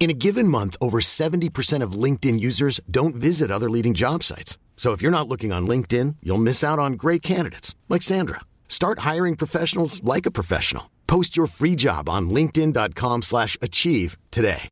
In 0.00 0.10
a 0.10 0.14
given 0.14 0.46
month, 0.46 0.76
over 0.80 1.00
70% 1.00 1.82
of 1.82 2.02
LinkedIn 2.04 2.38
users 2.38 2.80
don't 2.88 3.16
visit 3.16 3.50
other 3.50 3.68
leading 3.68 3.94
job 3.94 4.22
sites. 4.22 4.56
So 4.76 4.92
if 4.92 5.02
you're 5.02 5.18
not 5.18 5.28
looking 5.28 5.52
on 5.52 5.66
LinkedIn, 5.66 6.16
you'll 6.22 6.38
miss 6.38 6.62
out 6.62 6.78
on 6.78 6.92
great 6.92 7.20
candidates 7.20 7.74
like 7.88 8.02
Sandra. 8.02 8.40
Start 8.68 9.00
hiring 9.00 9.34
professionals 9.34 10.00
like 10.04 10.24
a 10.24 10.30
professional. 10.30 10.84
Post 11.08 11.36
your 11.36 11.48
free 11.48 11.74
job 11.74 12.08
on 12.08 12.30
linkedin.com/achieve 12.30 14.16
today. 14.30 14.68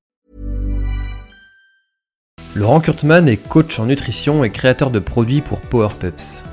Laurent 2.54 2.80
Kurtman 2.80 3.28
est 3.28 3.48
coach 3.48 3.80
en 3.80 3.86
nutrition 3.86 4.44
et 4.44 4.50
créateur 4.50 4.90
de 4.90 5.00
produits 5.00 5.42
pour 5.42 5.60
PowerPeps. 5.60 6.44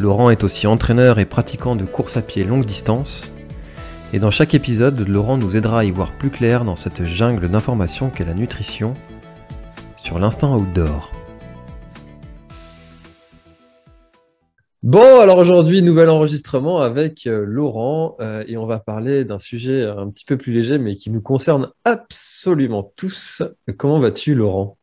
Laurent 0.00 0.30
est 0.30 0.44
aussi 0.44 0.68
entraîneur 0.68 1.18
et 1.18 1.26
pratiquant 1.26 1.74
de 1.74 1.84
course 1.84 2.16
à 2.16 2.22
pied 2.22 2.44
longue 2.44 2.64
distance. 2.64 3.31
Et 4.14 4.18
dans 4.18 4.30
chaque 4.30 4.52
épisode, 4.52 5.08
Laurent 5.08 5.38
nous 5.38 5.56
aidera 5.56 5.80
à 5.80 5.84
y 5.84 5.90
voir 5.90 6.12
plus 6.12 6.28
clair 6.28 6.66
dans 6.66 6.76
cette 6.76 7.04
jungle 7.04 7.48
d'informations 7.48 8.10
qu'est 8.10 8.26
la 8.26 8.34
nutrition 8.34 8.92
sur 9.96 10.18
l'instant 10.18 10.58
outdoor. 10.58 11.10
Bon, 14.82 15.20
alors 15.22 15.38
aujourd'hui, 15.38 15.80
nouvel 15.80 16.10
enregistrement 16.10 16.82
avec 16.82 17.26
euh, 17.26 17.46
Laurent 17.46 18.16
euh, 18.20 18.44
et 18.46 18.58
on 18.58 18.66
va 18.66 18.80
parler 18.80 19.24
d'un 19.24 19.38
sujet 19.38 19.86
un 19.86 20.10
petit 20.10 20.26
peu 20.26 20.36
plus 20.36 20.52
léger 20.52 20.76
mais 20.76 20.96
qui 20.96 21.10
nous 21.10 21.22
concerne 21.22 21.70
absolument 21.86 22.92
tous. 22.96 23.42
Comment 23.78 23.98
vas-tu, 23.98 24.34
Laurent? 24.34 24.76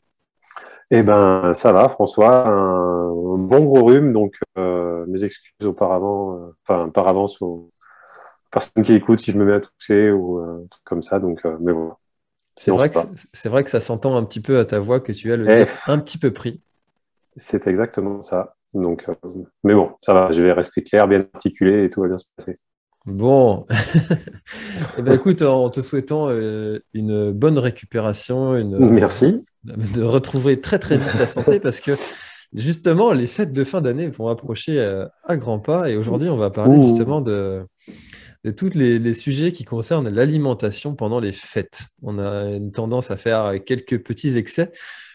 Eh 0.89 1.03
ben, 1.03 1.53
ça 1.53 1.71
va, 1.71 1.87
François. 1.87 2.47
Un 2.47 3.47
bon 3.47 3.63
gros 3.63 3.85
rhume, 3.85 4.11
donc 4.11 4.33
euh, 4.57 5.05
mes 5.07 5.23
excuses 5.23 5.67
auparavant, 5.67 6.49
enfin 6.63 6.89
par 6.89 7.07
avance 7.07 7.39
aux 7.43 7.69
personnes 8.51 8.83
qui 8.83 8.93
écoutent 8.93 9.19
si 9.19 9.31
je 9.31 9.37
me 9.37 9.45
mets 9.45 9.53
à 9.53 9.59
tousser 9.59 10.11
ou 10.11 10.39
euh, 10.39 10.63
un 10.63 10.67
truc 10.67 10.83
comme 10.83 11.03
ça. 11.03 11.19
Donc, 11.19 11.39
euh, 11.45 11.57
mais 11.61 11.73
bon. 11.73 11.91
C'est 12.57 12.71
vrai, 12.71 12.89
que 12.89 12.97
c'est- 13.31 13.47
vrai 13.47 13.63
que 13.63 13.69
ça 13.69 13.79
s'entend 13.79 14.17
un 14.17 14.23
petit 14.25 14.41
peu 14.41 14.59
à 14.59 14.65
ta 14.65 14.79
voix 14.79 14.99
que 14.99 15.13
tu 15.13 15.31
as 15.31 15.37
le 15.37 15.49
Eh. 15.49 15.65
un 15.87 15.97
petit 15.97 16.17
peu 16.17 16.31
pris. 16.31 16.61
C'est 17.37 17.65
exactement 17.67 18.21
ça. 18.21 18.55
Donc, 18.73 19.07
euh, 19.07 19.13
mais 19.63 19.73
bon, 19.73 19.91
ça 20.01 20.13
va. 20.13 20.31
Je 20.33 20.41
vais 20.41 20.51
rester 20.51 20.83
clair, 20.83 21.07
bien 21.07 21.25
articulé 21.33 21.85
et 21.85 21.89
tout 21.89 22.01
va 22.01 22.07
bien 22.09 22.17
se 22.17 22.25
passer. 22.35 22.55
Bon, 23.05 23.65
Eh 24.97 25.01
ben, 25.01 25.13
écoute, 25.13 25.41
en 25.41 25.69
te 25.69 25.79
souhaitant 25.81 26.27
euh, 26.29 26.79
une 26.93 27.31
bonne 27.31 27.57
récupération, 27.57 28.55
une, 28.57 28.77
Merci. 28.91 29.45
de 29.63 30.03
retrouver 30.03 30.59
très 30.59 30.79
très 30.79 30.97
vite 30.97 31.13
la 31.17 31.27
santé 31.27 31.59
parce 31.61 31.79
que 31.79 31.91
justement 32.53 33.11
les 33.13 33.27
fêtes 33.27 33.53
de 33.53 33.63
fin 33.63 33.79
d'année 33.81 34.07
vont 34.07 34.27
approcher 34.27 34.79
à 35.23 35.37
grands 35.37 35.59
pas 35.59 35.89
et 35.89 35.95
aujourd'hui 35.95 36.29
on 36.29 36.37
va 36.37 36.49
parler 36.49 36.77
Ouh. 36.77 36.81
justement 36.81 37.21
de, 37.21 37.63
de 38.43 38.51
tous 38.51 38.73
les, 38.75 38.99
les 38.99 39.13
sujets 39.13 39.51
qui 39.51 39.65
concernent 39.65 40.09
l'alimentation 40.09 40.95
pendant 40.95 41.19
les 41.19 41.31
fêtes. 41.31 41.83
On 42.01 42.19
a 42.19 42.49
une 42.51 42.71
tendance 42.71 43.11
à 43.11 43.17
faire 43.17 43.53
quelques 43.65 44.01
petits 44.03 44.37
excès. 44.37 44.71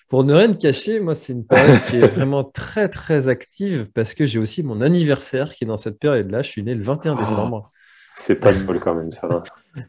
Pour 0.08 0.22
ne 0.25 0.34
rien 0.34 0.53
te 0.53 0.58
cacher, 0.58 1.00
moi 1.00 1.14
c'est 1.14 1.33
une 1.33 1.47
période 1.47 1.80
qui 1.89 1.97
est 1.97 2.06
vraiment 2.14 2.45
très 2.45 2.89
très 2.89 3.28
active 3.28 3.89
parce 3.95 4.14
que 4.14 4.27
j'ai 4.27 4.39
aussi 4.39 4.62
mon 4.62 4.80
anniversaire 4.83 5.55
qui 5.55 5.64
est 5.64 5.67
dans 5.67 5.79
cette 5.79 5.98
période-là. 5.98 6.42
Je 6.42 6.51
suis 6.51 6.62
né 6.62 6.74
le 6.74 6.83
21 6.83 7.14
Oh. 7.17 7.20
décembre. 7.20 7.70
C'est 8.17 8.36
pas 8.39 8.52
de 8.52 8.58
bol 8.61 8.79
quand 8.79 8.95
même, 8.95 9.11
ça 9.11 9.27
va. 9.27 9.42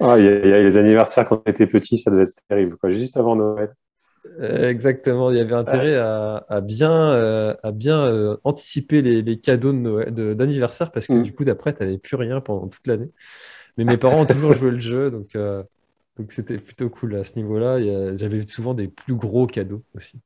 Ah, 0.00 0.18
y, 0.18 0.22
il 0.22 0.48
y 0.48 0.52
a 0.52 0.62
les 0.62 0.76
anniversaires 0.78 1.24
quand 1.28 1.42
on 1.46 1.50
était 1.50 1.68
petit, 1.68 1.96
ça 1.98 2.10
devait 2.10 2.24
être 2.24 2.40
terrible, 2.48 2.76
quoi. 2.78 2.90
Juste 2.90 3.16
avant 3.16 3.36
Noël. 3.36 3.72
Exactement, 4.40 5.30
il 5.30 5.36
y 5.36 5.40
avait 5.40 5.54
intérêt 5.54 5.96
à, 5.96 6.44
à 6.48 6.60
bien, 6.60 6.92
euh, 6.92 7.54
à 7.62 7.72
bien 7.72 8.06
euh, 8.06 8.36
anticiper 8.44 9.02
les, 9.02 9.22
les 9.22 9.40
cadeaux 9.40 9.72
de 9.72 9.78
Noël- 9.78 10.14
de- 10.14 10.34
d'anniversaire 10.34 10.92
parce 10.92 11.06
que 11.06 11.12
Mm. 11.14 11.22
du 11.22 11.34
coup, 11.34 11.44
d'après, 11.44 11.74
tu 11.74 11.82
n'avais 11.82 11.98
plus 11.98 12.16
rien 12.16 12.40
pendant 12.40 12.68
toute 12.68 12.86
l'année. 12.86 13.10
Mais 13.76 13.84
mes 13.84 13.96
parents 13.96 14.22
ont 14.22 14.26
toujours 14.26 14.52
joué 14.54 14.70
le 14.70 14.80
jeu, 14.80 15.10
donc 15.10 15.36
euh, 15.36 15.62
donc 16.18 16.32
c'était 16.32 16.58
plutôt 16.58 16.90
cool 16.90 17.14
à 17.16 17.24
ce 17.24 17.36
niveau-là. 17.36 18.16
J'avais 18.16 18.46
souvent 18.46 18.74
des 18.74 18.88
plus 18.88 19.14
gros 19.14 19.46
cadeaux 19.46 19.82
aussi. 19.94 20.18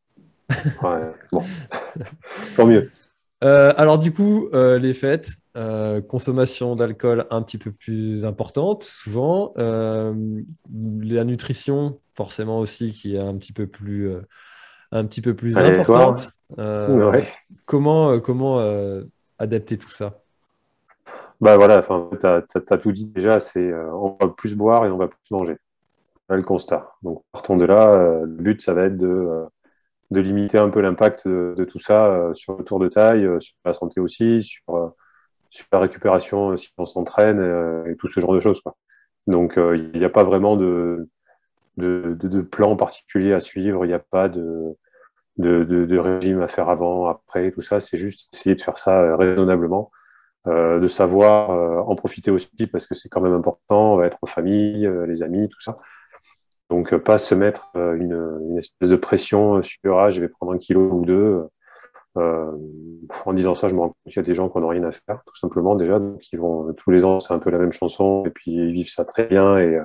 Ouais, 0.82 1.12
bon. 1.30 1.44
Tant 2.56 2.66
mieux. 2.66 2.90
Euh, 3.42 3.72
alors 3.76 3.98
du 3.98 4.12
coup, 4.12 4.48
euh, 4.54 4.78
les 4.78 4.94
fêtes, 4.94 5.32
euh, 5.56 6.00
consommation 6.00 6.76
d'alcool 6.76 7.26
un 7.30 7.42
petit 7.42 7.58
peu 7.58 7.72
plus 7.72 8.24
importante, 8.24 8.84
souvent. 8.84 9.52
La 9.56 11.24
nutrition, 11.24 11.98
forcément 12.14 12.60
aussi, 12.60 12.92
qui 12.92 13.16
est 13.16 13.20
un 13.20 13.36
petit 13.36 13.52
peu 13.52 13.66
plus, 13.66 14.12
un 14.92 15.04
petit 15.06 15.20
peu 15.20 15.34
plus 15.34 15.58
importante. 15.58 16.30
Ouais. 16.56 17.28
Comment, 17.66 18.20
comment 18.20 18.60
adapter 19.38 19.76
tout 19.76 19.90
ça? 19.90 20.18
Bah 21.40 21.56
voilà, 21.56 21.84
t'as- 22.20 22.42
t'as 22.42 22.78
tout 22.78 22.92
dit 22.92 23.06
déjà, 23.06 23.40
c'est 23.40 23.74
on 23.74 24.16
va 24.20 24.28
plus 24.28 24.54
boire 24.54 24.86
et 24.86 24.90
on 24.90 24.96
va 24.96 25.08
plus 25.08 25.18
manger. 25.32 25.56
Là, 26.28 26.36
le 26.36 26.44
constat. 26.44 26.92
Donc, 27.02 27.24
partons 27.32 27.56
de 27.56 27.64
là, 27.64 28.20
le 28.20 28.26
but, 28.26 28.62
ça 28.62 28.74
va 28.74 28.84
être 28.84 28.96
de, 28.96 29.44
de 30.12 30.20
limiter 30.20 30.58
un 30.58 30.70
peu 30.70 30.80
l'impact 30.80 31.26
de, 31.26 31.64
tout 31.64 31.80
ça 31.80 32.06
euh, 32.06 32.34
sur 32.34 32.56
le 32.56 32.64
tour 32.64 32.78
de 32.78 32.88
taille, 32.88 33.24
euh, 33.24 33.40
sur 33.40 33.54
la 33.64 33.72
santé 33.72 34.00
aussi, 34.00 34.42
sur, 34.42 34.62
euh, 34.76 34.88
la 35.72 35.80
récupération 35.80 36.56
si 36.56 36.70
on 36.78 36.86
s'entraîne 36.86 37.40
et 37.86 37.96
tout 37.96 38.08
ce 38.08 38.20
genre 38.20 38.32
de 38.32 38.40
choses. 38.40 38.62
Donc, 39.26 39.54
il 39.58 39.92
n'y 39.94 40.04
a 40.04 40.08
pas 40.08 40.24
vraiment 40.24 40.56
de, 40.56 41.08
plan 42.50 42.76
particulier 42.76 43.34
à 43.34 43.40
suivre, 43.40 43.84
il 43.84 43.88
n'y 43.88 43.94
a 43.94 43.98
pas 43.98 44.30
de, 44.30 44.76
régime 45.38 46.40
à 46.40 46.48
faire 46.48 46.70
avant, 46.70 47.06
après, 47.06 47.50
tout 47.52 47.60
ça. 47.60 47.80
C'est 47.80 47.98
juste 47.98 48.28
essayer 48.32 48.54
de 48.54 48.62
faire 48.62 48.78
ça 48.78 49.14
raisonnablement 49.16 49.90
de 50.46 50.88
savoir 50.88 51.50
en 51.88 51.94
profiter 51.96 52.30
aussi 52.30 52.48
parce 52.72 52.86
que 52.86 52.94
c'est 52.94 53.08
quand 53.08 53.20
même 53.20 53.34
important, 53.34 53.94
on 53.94 53.96
va 53.96 54.06
être 54.06 54.18
en 54.22 54.26
famille, 54.26 54.86
euh, 54.86 55.06
les 55.06 55.22
amis, 55.22 55.48
tout 55.48 55.60
ça. 55.60 55.76
Donc 56.72 56.94
euh, 56.94 56.98
pas 56.98 57.18
se 57.18 57.34
mettre 57.34 57.70
euh, 57.76 57.96
une, 57.96 58.58
espèce 58.58 58.88
de 58.88 58.96
pression 58.96 59.58
euh, 59.58 59.62
sur 59.62 59.98
ah, 59.98 60.10
je 60.10 60.22
vais 60.22 60.28
prendre 60.28 60.52
un 60.52 60.58
kilo 60.58 60.88
ou 60.90 61.04
deux. 61.04 61.46
En 62.14 63.32
disant 63.34 63.54
ça, 63.54 63.68
je 63.68 63.74
me 63.74 63.80
rends 63.80 63.88
compte 63.88 63.96
qu'il 64.04 64.16
y 64.16 64.18
a 64.20 64.22
des 64.22 64.32
gens 64.32 64.48
qui 64.48 64.58
n'ont 64.58 64.68
rien 64.68 64.84
à 64.84 64.92
faire, 64.92 65.22
tout 65.26 65.36
simplement 65.36 65.76
déjà. 65.76 65.98
Donc 65.98 66.32
ils 66.32 66.38
vont 66.38 66.72
tous 66.72 66.90
les 66.90 67.04
ans, 67.04 67.20
c'est 67.20 67.34
un 67.34 67.38
peu 67.38 67.50
la 67.50 67.58
même 67.58 67.72
chanson 67.72 68.24
et 68.26 68.30
puis 68.30 68.52
ils 68.52 68.72
vivent 68.72 68.90
ça 68.90 69.04
très 69.04 69.26
bien 69.26 69.58
et 69.58 69.78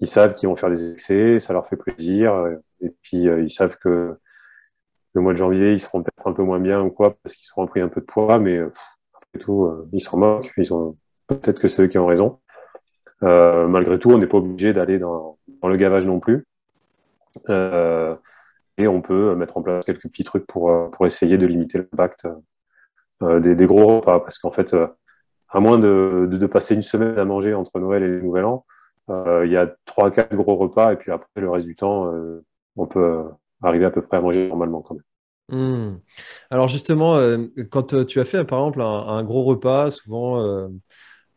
ils 0.00 0.06
savent 0.06 0.34
qu'ils 0.34 0.50
vont 0.50 0.56
faire 0.56 0.70
des 0.70 0.92
excès, 0.92 1.38
ça 1.38 1.54
leur 1.54 1.66
fait 1.66 1.76
plaisir 1.76 2.46
et 2.82 2.90
puis 3.02 3.24
ils 3.24 3.50
savent 3.50 3.76
que 3.78 4.18
le 5.14 5.20
mois 5.20 5.32
de 5.32 5.38
janvier, 5.38 5.72
ils 5.72 5.80
seront 5.80 6.02
peut-être 6.02 6.26
un 6.26 6.32
peu 6.32 6.42
moins 6.42 6.60
bien 6.60 6.82
ou 6.82 6.90
quoi 6.90 7.16
parce 7.22 7.34
qu'ils 7.34 7.46
seront 7.46 7.66
pris 7.66 7.80
un 7.80 7.88
peu 7.88 8.02
de 8.02 8.06
poids, 8.06 8.38
mais 8.38 8.60
et 9.34 9.38
tout, 9.38 9.70
ils 9.92 10.00
s'en 10.00 10.18
moquent, 10.18 10.52
ils 10.58 10.74
ont 10.74 10.96
peut-être 11.26 11.58
que 11.58 11.68
c'est 11.68 11.82
eux 11.82 11.88
qui 11.88 11.98
ont 11.98 12.06
raison. 12.06 12.38
Euh, 13.22 13.66
malgré 13.66 13.98
tout, 13.98 14.10
on 14.10 14.18
n'est 14.18 14.26
pas 14.26 14.38
obligé 14.38 14.72
d'aller 14.72 14.98
dans, 14.98 15.38
le 15.62 15.76
gavage 15.76 16.06
non 16.06 16.20
plus. 16.20 16.46
Euh, 17.48 18.14
et 18.76 18.86
on 18.86 19.02
peut 19.02 19.34
mettre 19.34 19.56
en 19.56 19.62
place 19.62 19.84
quelques 19.84 20.08
petits 20.08 20.24
trucs 20.24 20.46
pour, 20.46 20.70
euh, 20.70 20.88
essayer 21.06 21.36
de 21.38 21.46
limiter 21.46 21.78
l'impact 21.78 22.26
des, 23.20 23.66
gros 23.66 23.98
repas. 23.98 24.20
Parce 24.20 24.38
qu'en 24.38 24.52
fait, 24.52 24.74
à 25.48 25.60
moins 25.60 25.78
de, 25.78 26.46
passer 26.50 26.74
une 26.74 26.82
semaine 26.82 27.18
à 27.18 27.24
manger 27.24 27.54
entre 27.54 27.78
Noël 27.80 28.02
et 28.02 28.08
le 28.08 28.20
Nouvel 28.20 28.44
An, 28.44 28.64
il 29.08 29.50
y 29.50 29.56
a 29.56 29.74
trois, 29.86 30.10
quatre 30.10 30.36
gros 30.36 30.56
repas, 30.56 30.92
et 30.92 30.96
puis 30.96 31.10
après, 31.10 31.28
le 31.36 31.50
reste 31.50 31.66
du 31.66 31.74
temps, 31.74 32.12
on 32.76 32.86
peut 32.86 33.24
arriver 33.62 33.86
à 33.86 33.90
peu 33.90 34.02
près 34.02 34.18
à 34.18 34.20
manger 34.20 34.48
normalement 34.48 34.82
quand 34.82 34.94
même. 34.94 35.02
Hmm. 35.50 35.98
Alors 36.50 36.68
justement, 36.68 37.18
quand 37.70 38.04
tu 38.04 38.20
as 38.20 38.24
fait 38.24 38.44
par 38.44 38.60
exemple 38.60 38.82
un, 38.82 39.24
gros 39.24 39.44
repas, 39.44 39.90
souvent 39.90 40.68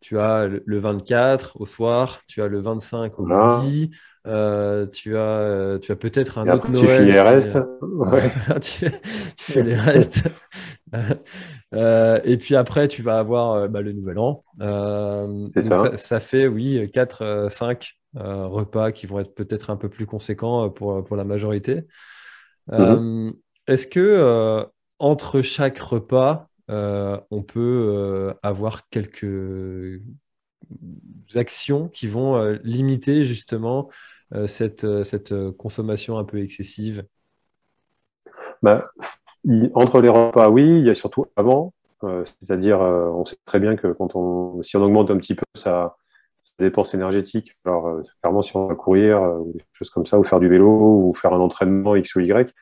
tu 0.02 0.20
as 0.20 0.48
le, 0.48 0.64
le 0.66 0.80
24 0.80 1.60
au 1.62 1.66
soir, 1.66 2.22
tu 2.28 2.42
as 2.42 2.48
le 2.48 2.60
25 2.60 3.20
au 3.20 3.26
Voilà. 3.26 3.62
midi, 3.64 3.92
euh, 4.28 4.86
tu 4.88 5.16
as, 5.18 5.22
euh, 5.22 5.80
tu 5.80 5.92
as 5.92 5.96
peut-être 5.96 6.38
un 6.38 6.48
Et 6.48 6.50
autre 6.50 6.66
après, 6.66 6.74
tu 6.74 6.86
Noël. 6.86 7.06
les 7.06 7.22
restes. 7.22 7.56
euh, 7.56 7.64
Ouais. 7.82 8.32
tu 8.62 8.72
fais, 8.72 9.02
tu 9.38 9.52
fais 9.52 9.64
les 9.64 9.76
restes. 9.76 10.24
Euh, 11.74 12.20
et 12.26 12.36
puis 12.38 12.58
après, 12.58 12.90
tu 12.90 13.02
vas 13.02 13.18
avoir 13.18 13.70
bah, 13.70 13.80
le 13.82 13.94
nouvel 13.94 14.20
an. 14.20 14.44
Euh, 14.60 15.48
ça. 15.62 15.96
ça 15.96 16.20
fait, 16.20 16.46
oui, 16.48 16.92
4, 16.92 17.48
5 17.50 17.94
repas 18.14 18.92
qui 18.92 19.06
vont 19.08 19.20
être 19.22 19.34
peut-être 19.34 19.70
un 19.70 19.78
peu 19.78 19.88
plus 19.88 20.06
conséquents 20.06 20.70
pour, 20.70 21.02
pour 21.06 21.16
la 21.16 21.24
majorité. 21.24 21.88
Euh, 22.74 23.32
Est-ce 23.68 23.88
que 23.88 24.66
entre 25.00 25.42
chaque 25.42 25.80
repas, 25.80 26.50
on 26.72 27.44
peut 27.44 27.90
euh, 27.94 28.34
avoir 28.44 28.88
quelques 28.90 30.02
actions 31.36 31.90
qui 31.90 32.08
vont 32.08 32.38
euh, 32.38 32.58
limiter 32.64 33.24
justement 33.24 33.90
cette, 34.46 34.88
consommation 35.58 36.18
un 36.18 36.24
peu 36.24 36.42
excessive 36.42 37.04
bah, 38.62 38.84
Entre 39.74 40.00
les 40.00 40.08
repas, 40.08 40.50
oui, 40.50 40.64
il 40.64 40.86
y 40.86 40.90
a 40.90 40.96
surtout 40.96 41.26
avant. 41.36 41.74
C'est-à-dire, 42.40 42.80
on 42.80 43.26
sait 43.26 43.36
très 43.46 43.60
bien 43.60 43.76
que 43.76 43.94
si 44.64 44.78
on 44.78 44.84
augmente 44.84 45.12
un 45.12 45.18
petit 45.18 45.36
peu 45.36 45.44
sa, 45.54 45.98
dépense 46.60 46.94
énergétique, 46.94 47.58
alors 47.66 48.02
clairement, 48.22 48.42
si 48.42 48.56
on 48.56 48.68
va 48.68 48.76
courir, 48.76 49.22
ou 49.22 49.52
des 49.54 49.64
choses 49.74 49.90
comme 49.90 50.06
ça, 50.06 50.18
ou 50.18 50.24
faire 50.24 50.40
du 50.40 50.48
vélo, 50.48 50.70
ou 50.70 51.14
faire 51.14 51.34
un 51.34 51.40
entraînement 51.40 51.98
X 51.98 52.16
ou 52.16 52.22
Y, 52.22 52.54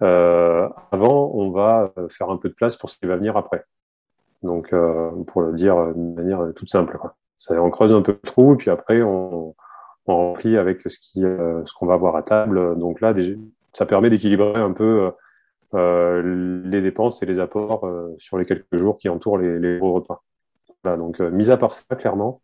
avant, 0.00 1.30
on 1.34 1.50
va 1.50 1.92
faire 2.08 2.30
un 2.30 2.36
peu 2.36 2.48
de 2.48 2.54
place 2.54 2.76
pour 2.76 2.90
ce 2.90 2.98
qui 2.98 3.06
va 3.06 3.16
venir 3.16 3.36
après. 3.36 3.64
Donc, 4.42 4.74
pour 5.26 5.42
le 5.42 5.52
dire 5.54 5.76
de 5.94 6.14
manière 6.14 6.42
toute 6.54 6.70
simple. 6.70 6.98
Quoi. 6.98 7.16
On 7.50 7.70
creuse 7.70 7.92
un 7.92 8.02
peu 8.02 8.12
le 8.12 8.28
trou, 8.28 8.56
puis 8.56 8.70
après, 8.70 9.02
on, 9.02 9.54
on 10.08 10.16
remplit 10.16 10.56
avec 10.56 10.80
ce 10.86 10.98
qui, 10.98 11.24
euh, 11.24 11.64
ce 11.66 11.72
qu'on 11.74 11.86
va 11.86 11.94
avoir 11.94 12.16
à 12.16 12.22
table. 12.22 12.78
Donc 12.78 13.00
là, 13.00 13.14
ça 13.72 13.86
permet 13.86 14.10
d'équilibrer 14.10 14.60
un 14.60 14.72
peu 14.72 15.12
euh, 15.74 16.62
les 16.64 16.80
dépenses 16.80 17.22
et 17.22 17.26
les 17.26 17.38
apports 17.38 17.86
euh, 17.86 18.14
sur 18.18 18.38
les 18.38 18.46
quelques 18.46 18.76
jours 18.76 18.98
qui 18.98 19.08
entourent 19.08 19.38
les, 19.38 19.58
les 19.58 19.78
gros 19.78 19.92
repas. 19.92 20.24
Voilà, 20.82 20.96
donc, 20.96 21.20
mis 21.20 21.50
à 21.50 21.56
part 21.56 21.74
ça, 21.74 21.94
clairement, 21.96 22.40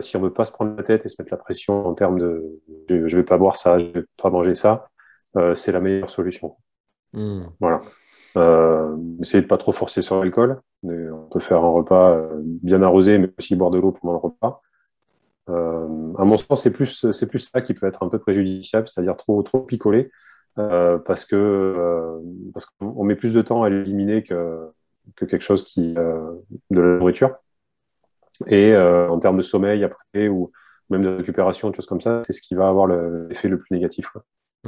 si 0.00 0.16
on 0.16 0.20
ne 0.20 0.24
veut 0.24 0.32
pas 0.32 0.44
se 0.44 0.52
prendre 0.52 0.74
la 0.76 0.82
tête 0.82 1.04
et 1.04 1.08
se 1.08 1.20
mettre 1.20 1.32
la 1.32 1.36
pression 1.36 1.86
en 1.86 1.92
termes 1.92 2.18
de 2.18 2.60
je 2.88 2.94
ne 2.94 3.16
vais 3.16 3.22
pas 3.24 3.36
boire 3.36 3.56
ça, 3.56 3.78
je 3.78 3.84
ne 3.84 3.90
vais 3.90 4.04
pas 4.16 4.30
manger 4.30 4.54
ça, 4.54 4.88
c'est 5.54 5.72
la 5.72 5.80
meilleure 5.80 6.08
solution. 6.08 6.56
Hmm. 7.12 7.44
Voilà. 7.60 7.82
Euh, 8.36 8.96
essayez 9.20 9.42
de 9.42 9.48
pas 9.48 9.58
trop 9.58 9.72
forcer 9.72 10.02
sur 10.02 10.16
l'alcool. 10.16 10.60
On 10.84 11.28
peut 11.30 11.40
faire 11.40 11.64
un 11.64 11.70
repas 11.70 12.12
euh, 12.12 12.40
bien 12.42 12.82
arrosé, 12.82 13.18
mais 13.18 13.30
aussi 13.38 13.56
boire 13.56 13.70
de 13.70 13.78
l'eau 13.78 13.92
pendant 13.92 14.12
le 14.12 14.18
repas. 14.18 14.62
Euh, 15.48 16.12
à 16.18 16.24
mon 16.24 16.36
sens, 16.36 16.62
c'est 16.62 16.72
plus, 16.72 17.06
ça 17.38 17.62
qui 17.62 17.74
peut 17.74 17.86
être 17.86 18.02
un 18.02 18.08
peu 18.08 18.18
préjudiciable, 18.18 18.88
c'est-à-dire 18.88 19.16
trop, 19.16 19.42
trop 19.42 19.60
picoler, 19.60 20.10
parce 20.56 21.24
que 21.24 22.20
parce 22.52 22.66
qu'on 22.66 23.04
met 23.04 23.14
plus 23.14 23.32
de 23.32 23.42
temps 23.42 23.62
à 23.62 23.70
l'éliminer 23.70 24.22
que, 24.24 24.68
que 25.16 25.24
quelque 25.24 25.42
chose 25.42 25.64
qui 25.64 25.94
de 25.94 26.80
la 26.80 26.98
nourriture. 26.98 27.36
Et 28.46 28.76
en 28.76 29.18
termes 29.18 29.38
de 29.38 29.42
sommeil 29.42 29.84
après 29.84 30.28
ou 30.28 30.52
même 30.90 31.02
de 31.02 31.08
récupération, 31.08 31.70
de 31.70 31.74
choses 31.74 31.86
comme 31.86 32.00
ça, 32.00 32.22
c'est 32.26 32.32
ce 32.32 32.42
qui 32.42 32.54
va 32.54 32.68
avoir 32.68 32.86
l'effet 32.86 33.48
le 33.48 33.58
plus 33.58 33.74
négatif. 33.74 34.06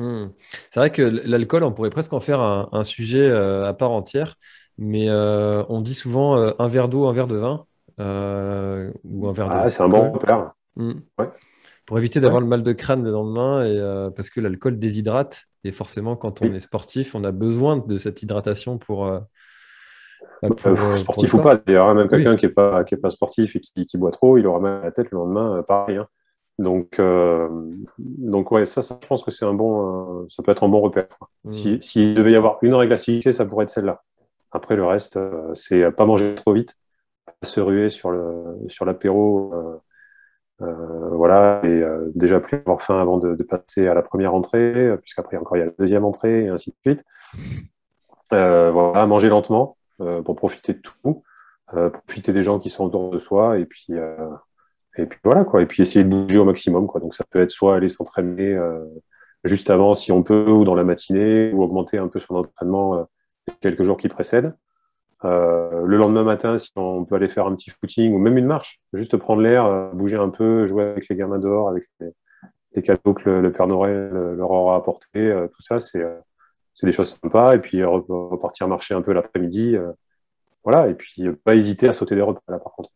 Hmm. 0.01 0.31
C'est 0.71 0.81
vrai 0.81 0.91
que 0.91 1.03
l'alcool, 1.03 1.63
on 1.63 1.73
pourrait 1.73 1.91
presque 1.91 2.13
en 2.13 2.21
faire 2.21 2.41
un, 2.41 2.83
sujet 2.85 3.29
euh, 3.29 3.67
à 3.67 3.75
part 3.75 3.91
entière, 3.91 4.37
mais 4.79 5.11
euh, 5.11 5.63
on 5.69 5.83
dit 5.83 5.95
souvent 5.95 6.39
euh, 6.39 6.53
un 6.59 6.69
verre 6.69 6.89
d'eau, 6.89 7.07
un 7.07 7.13
verre 7.13 7.27
de 7.27 7.37
vin, 7.37 7.67
ou 7.99 9.29
un 9.29 9.33
verre 9.33 9.51
ah, 9.51 9.69
c'est 9.69 9.83
un 9.83 9.89
bon 9.89 10.11
repère. 10.13 10.53
Hmm. 10.77 11.01
Pour 11.85 11.99
éviter 11.99 12.21
d'avoir 12.21 12.41
le 12.41 12.47
mal 12.47 12.63
de 12.63 12.73
crâne 12.73 13.05
le 13.05 13.11
lendemain, 13.11 13.65
et, 13.65 14.11
parce 14.17 14.31
que 14.31 14.41
l'alcool 14.41 14.79
déshydrate, 14.79 15.43
et 15.65 15.73
forcément, 15.73 16.17
quand 16.17 16.41
on 16.43 16.55
est 16.55 16.61
sportif, 16.61 17.15
on 17.15 17.25
a 17.25 17.33
besoin 17.33 17.77
de 17.77 17.99
cette 17.99 18.23
hydratation 18.23 18.79
pour. 18.79 19.07
Bah, 20.43 20.97
sportif 20.97 21.35
ou 21.35 21.39
pas, 21.39 21.57
d'ailleurs, 21.57 21.89
hein, 21.89 21.95
même 21.95 22.09
quelqu'un 22.09 22.37
qui 22.37 22.47
n'est 22.47 22.53
pas, 22.53 22.83
pas 22.85 23.11
sportif 23.11 23.57
et 23.57 23.61
qui, 23.61 23.99
boit 23.99 24.13
trop, 24.13 24.39
il 24.39 24.47
aura 24.47 24.61
mal 24.61 24.81
à 24.81 24.85
la 24.85 24.93
tête 24.93 25.11
le 25.11 25.19
lendemain, 25.19 25.63
pareil. 25.69 25.99
Hein. 25.99 26.07
Donc, 26.61 26.99
euh, 26.99 27.49
donc 27.99 28.53
ouais, 28.53 28.67
ça, 28.67 28.83
ça, 28.83 28.99
je 29.03 29.07
pense 29.07 29.25
que 29.25 29.31
c'est 29.31 29.47
un 29.47 29.55
bon, 29.55 30.25
euh, 30.25 30.27
ça 30.29 30.43
peut 30.43 30.53
être 30.53 30.63
un 30.63 30.69
bon 30.69 30.83
repère. 30.83 31.07
Mm. 31.45 31.53
S'il 31.53 31.83
si, 31.83 32.15
devait 32.15 32.33
y 32.33 32.37
avoir 32.37 32.59
une 32.61 32.75
règle 32.75 32.93
à 32.93 32.99
fixer, 32.99 33.33
ça 33.33 33.47
pourrait 33.47 33.65
être 33.65 33.71
celle-là. 33.71 34.03
Après, 34.53 34.77
le 34.77 34.85
reste, 34.85 35.17
euh, 35.17 35.55
c'est 35.55 35.91
pas 35.91 36.05
manger 36.05 36.35
trop 36.35 36.53
vite, 36.53 36.77
pas 37.25 37.49
se 37.49 37.61
ruer 37.61 37.89
sur 37.89 38.11
le 38.11 38.59
sur 38.69 38.85
l'apéro, 38.85 39.55
voilà, 40.59 41.63
et 41.65 41.83
déjà 42.15 42.39
plus 42.39 42.59
avoir 42.59 42.83
faim 42.83 43.01
avant 43.01 43.17
de, 43.17 43.35
passer 43.43 43.89
à 43.89 43.95
la 43.95 44.03
première 44.03 44.35
entrée, 44.35 44.95
puisqu'après 45.01 45.39
encore 45.39 45.57
il 45.57 45.61
y 45.61 45.63
a 45.63 45.67
la 45.67 45.73
deuxième 45.79 46.05
entrée 46.05 46.45
et 46.45 46.49
ainsi 46.49 46.71
de 46.85 46.91
suite. 46.91 47.05
voilà, 48.31 49.07
manger 49.07 49.31
lentement 49.31 49.79
pour 49.97 50.37
profiter 50.37 50.75
de 50.75 50.81
tout, 50.81 51.23
profiter 52.05 52.35
des 52.35 52.43
gens 52.43 52.59
qui 52.59 52.69
sont 52.69 52.85
autour 52.85 53.11
de 53.11 53.19
soi, 53.19 53.59
et 53.59 53.65
puis 53.65 53.95
et 54.97 55.07
puis 55.07 55.19
voilà, 55.25 55.45
quoi. 55.45 55.63
Et 55.63 55.67
puis 55.67 55.83
essayer 55.83 56.05
de 56.05 56.09
bouger 56.11 56.39
au 56.39 56.45
maximum, 56.45 56.87
quoi. 56.87 57.01
Donc 57.01 57.15
ça 57.15 57.25
peut 57.31 57.41
être 57.41 57.51
soit 57.51 57.77
aller 57.77 57.89
s'entraîner 57.89 58.55
euh, 58.55 58.85
juste 59.45 59.71
avant 59.71 59.95
si 59.95 60.13
on 60.13 60.23
peut, 60.23 60.51
ou 60.51 60.65
dans 60.65 60.75
la 60.75 60.85
matinée, 60.85 61.53
ou 61.53 61.63
augmenter 61.63 61.99
un 61.99 62.09
peu 62.09 62.21
son 62.21 62.37
entraînement 62.37 62.97
euh, 62.97 63.05
quelques 63.61 63.83
jours 63.85 63.97
qui 63.97 64.09
précèdent. 64.09 64.55
Euh, 65.25 65.85
le 65.85 65.97
lendemain 65.97 66.25
matin, 66.25 66.59
si 66.59 66.71
on 66.77 67.05
peut 67.05 67.17
aller 67.17 67.29
faire 67.29 67.47
un 67.47 67.55
petit 67.55 67.71
footing 67.71 68.15
ou 68.15 68.19
même 68.19 68.39
une 68.39 68.47
marche, 68.47 68.81
juste 68.93 69.17
prendre 69.17 69.43
l'air, 69.43 69.91
bouger 69.95 70.17
un 70.17 70.31
peu, 70.31 70.67
jouer 70.67 70.85
avec 70.85 71.09
les 71.09 71.17
gamins 71.17 71.39
dehors, 71.39 71.69
avec 71.69 71.85
les, 72.01 72.83
cadeaux 72.83 73.15
que 73.15 73.29
le, 73.29 73.53
Père 73.53 73.67
Noël 73.67 74.11
leur 74.11 74.51
aura 74.51 74.77
apporté, 74.77 75.47
tout 75.55 75.63
ça, 75.63 75.79
c'est 75.81 76.03
des 76.83 76.93
choses 76.93 77.19
sympas. 77.21 77.55
Et 77.57 77.59
puis 77.59 77.85
repartir 77.85 78.67
marcher 78.69 78.95
un 78.95 79.03
peu 79.03 79.13
l'après-midi. 79.13 79.77
voilà, 80.65 80.89
et 80.89 80.95
puis 80.95 81.31
pas 81.45 81.55
hésiter 81.55 81.89
à 81.89 81.93
sauter 81.93 82.15
des 82.15 82.23
repas 82.23 82.41
là 82.49 82.59
par 82.59 82.73
contre. 82.73 82.91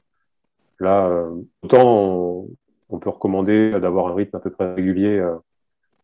Là, 0.80 1.06
euh, 1.06 1.42
autant 1.62 2.46
on, 2.88 2.98
peut 2.98 3.10
recommander 3.10 3.72
d'avoir 3.80 4.08
un 4.08 4.14
rythme 4.14 4.36
à 4.36 4.40
peu 4.40 4.50
près 4.50 4.74
régulier 4.74 5.18
euh, 5.18 5.36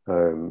euh, 0.08 0.50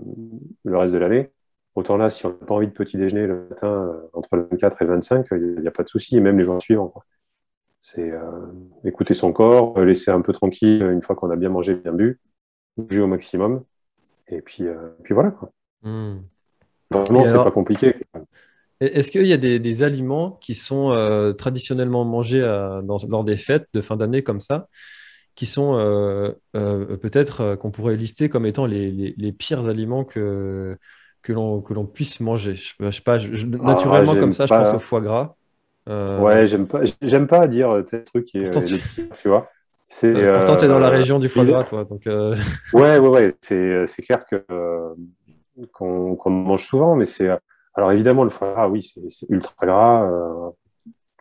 le 0.64 0.78
reste 0.78 0.94
de 0.94 1.00
l'année. 1.00 1.30
Autant 1.76 1.98
là, 1.98 2.10
si 2.10 2.26
on 2.26 2.30
n'a 2.30 2.36
pas 2.36 2.56
envie 2.56 2.68
de 2.68 2.72
petit 2.72 2.98
déjeuner 2.98 3.28
le 3.28 3.48
matin 3.50 4.02
entre 4.14 4.36
le 4.36 4.48
24 4.52 4.82
et 4.82 4.86
le 4.86 4.92
25, 4.92 5.28
il 5.32 5.62
n'y 5.62 5.68
a, 5.68 5.72
pas 5.72 5.84
de 5.84 5.90
souci, 5.90 6.18
et 6.18 6.20
même 6.20 6.38
les 6.38 6.44
jours 6.44 6.62
suivants. 6.62 6.94
C'est 7.80 8.12
écouter 8.84 9.14
son 9.14 9.32
corps, 9.32 9.80
laisser 9.80 10.12
un 10.12 10.22
peu 10.22 10.34
tranquille 10.34 10.82
une 10.82 11.02
fois 11.02 11.16
qu'on 11.16 11.30
a 11.30 11.36
bien 11.36 11.50
mangé, 11.50 11.76
bien 11.76 11.94
bu, 11.94 12.20
bouger 12.76 13.02
au 13.02 13.08
maximum, 13.08 13.64
et 14.28 14.42
puis, 14.42 14.66
puis 15.04 15.14
voilà. 15.14 15.32
Quoi. 15.32 15.52
Hmm. 15.84 16.18
Vraiment, 16.92 17.26
c'est 17.26 17.34
pas 17.34 17.52
compliqué. 17.52 17.96
Est-ce 18.82 19.12
qu'il 19.12 19.28
y 19.28 19.34
a 19.34 19.38
des, 19.38 19.84
aliments 19.84 20.38
qui 20.42 20.56
sont 20.56 20.92
euh, 20.92 21.34
traditionnellement 21.34 22.06
mangés 22.06 22.42
euh, 22.42 22.82
lors 22.82 23.24
des 23.26 23.36
fêtes 23.36 23.68
de 23.74 23.82
fin 23.82 23.98
d'année 23.98 24.24
comme 24.24 24.40
ça, 24.40 24.68
qui 25.36 25.46
sont 25.46 25.78
euh, 25.78 26.32
peut-être 26.54 27.56
qu'on 27.56 27.72
pourrait 27.72 27.98
lister 27.98 28.30
comme 28.30 28.46
étant 28.46 28.66
les, 28.66 29.36
pires 29.38 29.68
aliments 29.68 30.06
que, 30.06 30.78
que 31.22 31.34
l'on 31.34 31.86
puisse 31.86 32.22
manger? 32.22 32.56
Je, 32.56 32.92
sais 32.92 33.02
pas, 33.02 33.18
ah, 33.18 33.58
naturellement 33.62 34.16
comme 34.16 34.34
ça, 34.34 34.46
je 34.46 34.54
pense 34.54 34.74
au 34.74 34.80
foie 34.80 35.02
gras. 35.02 35.36
Ouais, 35.88 36.48
j'aime 36.48 36.68
pas, 36.68 36.82
j'aime 37.02 37.28
pas 37.28 37.48
dire 37.48 37.84
tel 37.90 38.06
truc 38.06 38.26
qui 38.26 38.38
est, 38.38 38.50
tu 39.22 39.28
vois. 39.28 39.50
Pourtant, 39.90 40.56
tu 40.56 40.66
es 40.66 40.68
dans 40.70 40.80
la 40.80 40.90
région 40.90 41.20
du 41.20 41.28
foie 41.28 41.44
gras, 41.44 41.64
toi. 41.66 41.84
Donc, 41.84 42.04
Ouais, 42.06 42.98
ouais, 42.98 42.98
ouais. 42.98 43.36
C'est 43.42 44.04
clair 44.04 44.24
que 44.26 44.46
qu'on 45.74 46.30
mange 46.30 46.66
souvent, 46.66 46.96
mais 46.96 47.06
c'est 47.06 47.30
alors 47.80 47.94
évidemment, 47.94 48.26
le 48.26 48.30
foie 48.30 48.52
gras, 48.52 48.68
oui, 48.68 48.84
c'est 48.84 49.30
ultra 49.30 49.66
gras. 49.66 50.04
Euh, 50.04 50.50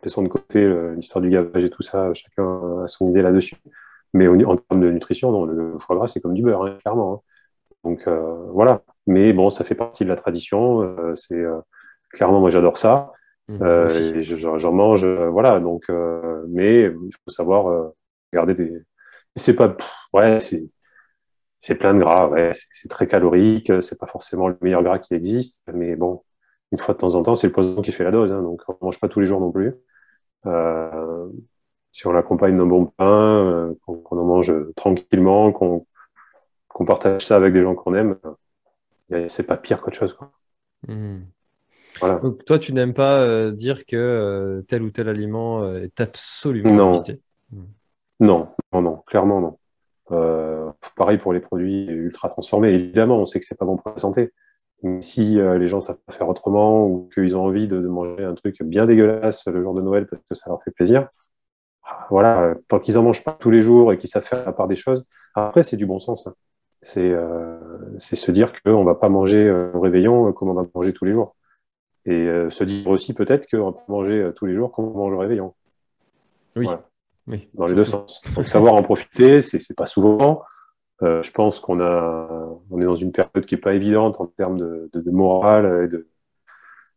laissons 0.03 0.21
de 0.21 0.27
côté 0.27 0.61
euh, 0.61 0.93
l'histoire 0.93 1.21
du 1.21 1.29
gavage 1.29 1.63
et 1.63 1.69
tout 1.69 1.83
ça, 1.83 2.13
chacun 2.13 2.83
a 2.83 2.87
son 2.89 3.09
idée 3.09 3.21
là-dessus. 3.21 3.55
Mais 4.13 4.27
en 4.27 4.57
termes 4.57 4.81
de 4.81 4.91
nutrition, 4.91 5.45
le 5.45 5.77
foie 5.79 5.95
gras, 5.95 6.09
c'est 6.09 6.19
comme 6.19 6.33
du 6.33 6.41
beurre, 6.41 6.65
hein, 6.65 6.77
clairement. 6.81 7.13
Hein. 7.13 7.19
Donc 7.85 8.05
euh, 8.07 8.43
voilà. 8.51 8.81
Mais 9.07 9.31
bon, 9.31 9.49
ça 9.49 9.63
fait 9.63 9.73
partie 9.73 10.03
de 10.03 10.09
la 10.09 10.17
tradition. 10.17 11.15
C'est 11.15 11.41
clairement, 12.11 12.41
moi, 12.41 12.49
j'adore 12.49 12.77
ça. 12.77 13.13
Mmh, 13.47 14.19
j'en 14.21 14.73
mange, 14.73 15.05
voilà. 15.05 15.61
Donc, 15.61 15.85
mais 16.49 16.83
il 16.87 17.11
faut 17.23 17.31
savoir 17.31 17.93
garder 18.33 18.53
des. 18.53 18.81
C'est 19.37 19.53
pas, 19.53 19.77
ouais, 20.11 20.41
c'est 20.41 20.69
c'est 21.59 21.75
plein 21.75 21.93
de 21.93 21.99
gras, 21.99 22.27
ouais, 22.27 22.51
c'est 22.73 22.89
très 22.89 23.07
calorique, 23.07 23.71
c'est 23.81 23.99
pas 23.99 24.07
forcément 24.07 24.47
le 24.47 24.57
meilleur 24.61 24.83
gras 24.83 24.99
qui 24.99 25.13
existe, 25.13 25.61
mais 25.73 25.95
bon, 25.97 26.23
une 26.71 26.79
fois 26.79 26.93
de 26.93 26.99
temps 26.99 27.15
en 27.15 27.23
temps, 27.23 27.35
c'est 27.35 27.47
le 27.47 27.53
poison 27.53 27.81
qui 27.81 27.91
fait 27.91 28.03
la 28.03 28.11
dose. 28.11 28.31
Hein, 28.31 28.41
donc, 28.41 28.61
on 28.67 28.73
ne 28.73 28.77
mange 28.81 28.99
pas 28.99 29.09
tous 29.09 29.19
les 29.19 29.25
jours 29.25 29.39
non 29.39 29.51
plus. 29.51 29.73
Euh, 30.45 31.27
si 31.91 32.05
on 32.05 32.11
l'accompagne 32.11 32.57
d'un 32.57 32.65
bon 32.65 32.85
pain, 32.85 33.43
euh, 33.43 33.73
qu'on 33.85 34.17
en 34.17 34.25
mange 34.25 34.53
tranquillement, 34.75 35.51
qu'on 35.51 35.85
partage 36.85 37.25
ça 37.25 37.35
avec 37.35 37.53
des 37.53 37.61
gens 37.61 37.75
qu'on 37.75 37.95
aime, 37.95 38.17
c'est 39.27 39.43
pas 39.43 39.57
pire 39.57 39.81
qu'autre 39.81 39.97
chose. 39.97 40.17
Hmm. 40.87 41.21
Donc, 42.01 42.45
toi, 42.45 42.59
tu 42.59 42.71
n'aimes 42.71 42.93
pas 42.93 43.19
euh, 43.21 43.51
dire 43.51 43.85
que 43.85 44.63
tel 44.67 44.83
ou 44.83 44.91
tel 44.91 45.09
aliment 45.09 45.67
est 45.73 45.99
absolument 45.99 46.73
non. 46.73 47.03
Hmm. 47.51 47.65
Non, 48.19 48.49
non, 48.71 48.81
non, 48.81 49.03
clairement 49.07 49.41
non. 49.41 50.73
pareil 50.95 51.17
pour 51.17 51.33
les 51.33 51.39
produits 51.39 51.85
ultra 51.85 52.29
transformés. 52.29 52.69
Évidemment, 52.69 53.17
on 53.17 53.25
sait 53.25 53.39
que 53.39 53.45
c'est 53.45 53.57
pas 53.57 53.65
bon 53.65 53.77
pour 53.77 53.91
la 53.91 53.97
santé 53.97 54.31
si 55.01 55.39
euh, 55.39 55.57
les 55.57 55.67
gens 55.67 55.81
savent 55.81 55.99
pas 56.05 56.13
faire 56.13 56.29
autrement 56.29 56.85
ou 56.85 57.09
qu'ils 57.13 57.35
ont 57.35 57.43
envie 57.43 57.67
de, 57.67 57.79
manger 57.87 58.23
un 58.23 58.33
truc 58.33 58.61
bien 58.63 58.85
dégueulasse 58.85 59.45
le 59.47 59.61
jour 59.61 59.73
de 59.73 59.81
Noël 59.81 60.07
parce 60.07 60.21
que 60.29 60.35
ça 60.35 60.45
leur 60.47 60.63
fait 60.63 60.71
plaisir, 60.71 61.09
ah, 61.83 62.07
voilà, 62.09 62.41
euh, 62.41 62.55
tant 62.67 62.79
qu'ils 62.79 62.97
en 62.97 63.03
mangent 63.03 63.23
pas 63.23 63.33
tous 63.33 63.51
les 63.51 63.61
jours 63.61 63.91
et 63.91 63.97
qu'ils 63.97 64.09
savent 64.09 64.23
faire 64.23 64.47
à 64.47 64.53
part 64.53 64.67
des 64.67 64.75
choses, 64.75 65.05
après 65.35 65.63
c'est 65.63 65.77
du 65.77 65.85
bon 65.85 65.99
sens. 65.99 66.27
Hein. 66.27 66.33
C'est 66.81 67.09
euh, 67.09 67.59
se 67.99 68.31
dire 68.31 68.53
qu'on 68.63 68.85
va 68.85 68.95
pas 68.95 69.09
manger 69.09 69.51
au 69.73 69.81
réveillon 69.81 70.31
comme 70.31 70.49
on 70.49 70.53
va 70.53 70.65
manger 70.73 70.93
tous 70.93 71.05
les 71.05 71.13
jours. 71.13 71.35
Et 72.05 72.25
se 72.49 72.63
dire 72.63 72.87
aussi 72.87 73.13
peut-être 73.13 73.49
qu'on 73.51 73.65
va 73.65 73.71
pas 73.73 73.83
manger 73.89 74.31
tous 74.37 74.45
les 74.45 74.55
jours 74.55 74.71
comme 74.71 74.85
on 74.85 74.97
mange 74.97 75.13
au 75.13 75.19
réveillon. 75.19 75.53
Oui. 76.55 76.67
oui. 77.27 77.49
Dans 77.53 77.65
les 77.65 77.75
deux 77.75 77.83
sens. 77.83 78.21
Donc 78.33 78.47
savoir 78.47 78.75
en 78.75 78.83
profiter, 78.83 79.41
c'est 79.41 79.75
pas 79.75 79.87
souvent. 79.87 80.41
Je 81.01 81.31
pense 81.31 81.59
qu'on 81.59 81.79
a, 81.79 82.49
on 82.69 82.81
est 82.81 82.85
dans 82.85 82.95
une 82.95 83.11
période 83.11 83.45
qui 83.45 83.55
est 83.55 83.59
pas 83.59 83.73
évidente 83.73 84.19
en 84.19 84.27
termes 84.27 84.57
de, 84.57 84.89
de, 84.93 85.11
morale 85.11 85.85
et 85.85 85.87
de, 85.87 86.07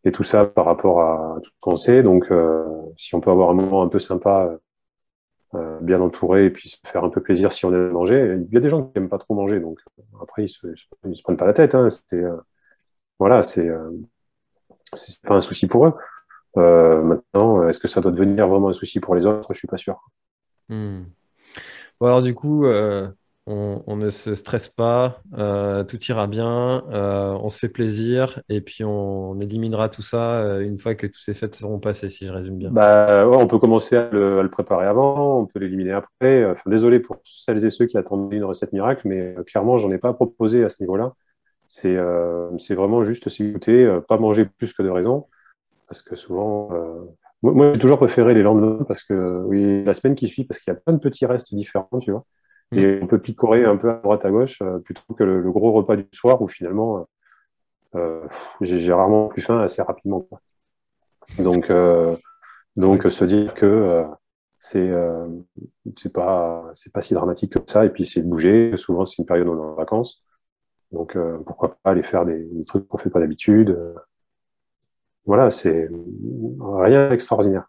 et 0.05 0.13
tout 0.13 0.25
ça 0.25 0.47
par 0.47 0.65
rapport 0.65 1.03
à 1.03 1.39
tout 1.43 1.51
ce 1.51 1.61
qu'on 1.61 1.77
sait. 1.77 2.03
Donc, 2.03 2.31
euh, 2.31 2.65
si 2.97 3.15
on 3.15 3.21
peut 3.21 3.31
avoir 3.31 3.51
un 3.51 3.55
moment 3.55 3.83
un 3.83 3.89
peu 3.89 4.01
sympa, 4.01 4.59
euh, 5.55 5.79
bien 5.81 6.01
entouré, 6.01 6.47
et 6.47 6.51
puis 6.51 6.69
se 6.69 6.77
faire 6.87 7.05
un 7.05 7.11
peu 7.11 7.21
plaisir 7.21 7.53
si 7.53 7.65
on 7.65 7.73
aime 7.73 7.91
manger. 7.91 8.39
Il 8.49 8.53
y 8.55 8.57
a 8.57 8.61
des 8.61 8.69
gens 8.69 8.85
qui 8.85 8.99
n'aiment 8.99 9.09
pas 9.09 9.19
trop 9.19 9.35
manger, 9.35 9.61
donc 9.61 9.79
après, 10.21 10.45
ils 10.45 10.49
se, 10.49 10.67
ils 11.07 11.17
se 11.17 11.23
prennent 11.23 11.37
pas 11.37 11.47
la 11.47 11.53
tête. 11.53 11.75
Hein. 11.75 11.89
Euh, 12.15 12.37
voilà, 13.19 13.43
c'est 13.43 13.71
c'est 14.95 15.23
pas 15.23 15.35
un 15.35 15.41
souci 15.41 15.67
pour 15.67 15.87
eux. 15.87 15.95
maintenant, 16.57 17.69
est-ce 17.69 17.79
que 17.79 17.89
ça 17.89 18.01
doit 18.01 18.13
devenir 18.13 18.49
vraiment 18.49 18.71
un 18.71 18.73
souci 18.73 19.01
pour 19.01 19.15
les 19.15 19.27
autres? 19.27 19.53
Je 19.53 19.59
suis 19.59 19.69
pas 19.69 19.79
sûr. 19.79 20.01
Hmm. 20.69 21.05
Alors 22.01 22.23
du 22.23 22.35
coup, 22.35 22.65
on, 23.47 23.97
ne 23.97 24.11
se 24.11 24.35
stresse 24.35 24.69
pas, 24.69 25.21
euh, 25.37 25.83
tout 25.83 25.99
ira 26.05 26.27
bien, 26.27 26.85
euh, 26.91 27.37
on 27.41 27.49
se 27.49 27.59
fait 27.59 27.69
plaisir 27.69 28.41
et 28.49 28.61
puis 28.61 28.85
on, 28.85 29.41
éliminera 29.41 29.89
tout 29.89 30.03
ça 30.03 30.35
euh, 30.35 30.61
une 30.61 30.79
fois 30.79 30.95
que 30.95 31.07
tous 31.09 31.19
ces 31.19 31.35
fêtes 31.35 31.57
seront 31.57 31.81
passées, 31.81 32.09
si 32.09 32.27
je 32.27 32.33
résume 32.33 32.57
bien. 32.57 32.71
Bah, 32.71 33.27
on 33.27 33.47
peut 33.49 33.59
commencer 33.59 33.97
à 33.97 34.09
le, 34.11 34.49
préparer 34.49 34.87
avant, 34.87 35.41
on 35.41 35.47
peut 35.47 35.59
l'éliminer 35.59 35.93
après. 35.93 36.55
désolé 36.67 37.01
pour 37.01 37.17
celles 37.25 37.65
et 37.65 37.71
ceux 37.71 37.87
qui 37.87 37.99
attendaient 37.99 38.37
une 38.37 38.45
recette 38.45 38.73
miracle, 38.73 39.09
mais 39.09 39.35
clairement, 39.47 39.79
j'en 39.79 39.91
ai 39.91 39.99
pas 39.99 40.13
proposé 40.13 40.65
à 40.65 40.69
ce 40.69 40.83
niveau-là. 40.83 41.13
C'est 41.67 41.95
vraiment 42.75 43.03
juste 43.03 43.29
s'écouter, 43.29 44.01
pas 44.07 44.19
manger 44.19 44.45
plus 44.45 44.73
que 44.73 44.83
de 44.83 44.91
raison, 44.91 45.27
parce 45.89 46.03
que 46.03 46.15
souvent, 46.15 46.69
moi, 47.43 47.73
j'ai 47.73 47.81
toujours 47.81 47.99
préféré 47.99 48.35
les 48.35 48.43
lendemains 48.43 48.85
parce 48.87 49.03
que 49.03 49.43
oui, 49.47 49.83
la 49.85 49.95
semaine 49.95 50.15
qui 50.15 50.29
suit, 50.29 50.45
parce 50.45 50.61
qu'il 50.61 50.73
y 50.73 50.77
a 50.77 50.79
plein 50.79 50.93
de 50.95 51.01
petits 51.01 51.27
restes 51.27 51.55
différents, 51.55 51.89
tu 52.01 52.13
vois. 52.13 52.25
Et 52.73 52.99
on 53.03 53.07
peut 53.07 53.19
picorer 53.19 53.65
un 53.65 53.77
peu 53.77 53.91
à 53.91 53.95
droite 53.95 54.25
à 54.25 54.31
gauche 54.31 54.61
euh, 54.63 54.79
plutôt 54.79 55.15
que 55.15 55.25
le, 55.25 55.51
gros 55.51 55.73
repas 55.73 55.97
du 55.97 56.07
soir 56.13 56.41
où 56.41 56.49
finalement 56.49 57.07
euh, 57.95 57.99
euh, 57.99 58.29
j'ai 58.63 58.93
rarement 58.93 59.29
plus 59.29 59.43
faim 59.43 59.61
assez 59.61 59.83
rapidement. 59.83 60.27
Donc, 61.39 61.71
donc 62.77 63.11
se 63.11 63.25
dire 63.25 63.55
que 63.55 64.05
c'est 64.59 64.91
c'est 65.97 66.13
pas 66.13 66.73
pas 66.93 67.01
si 67.03 67.15
dramatique 67.15 67.53
que 67.53 67.71
ça 67.71 67.85
et 67.85 67.91
puis 67.91 68.07
c'est 68.07 68.23
de 68.23 68.29
bouger. 68.29 68.75
Souvent 68.77 69.05
c'est 69.05 69.19
une 69.19 69.27
période 69.27 69.49
où 69.49 69.53
on 69.53 69.57
est 69.57 69.73
en 69.73 69.75
vacances. 69.75 70.23
Donc 70.91 71.17
pourquoi 71.47 71.77
pas 71.83 71.91
aller 71.91 72.03
faire 72.03 72.25
des, 72.27 72.47
trucs 72.67 72.89
qu'on 72.89 72.99
fait 72.99 73.11
pas 73.11 73.21
d'habitude. 73.21 73.79
Voilà, 75.27 75.51
c'est 75.51 75.89
rien 76.61 77.11
d'extraordinaire. 77.11 77.67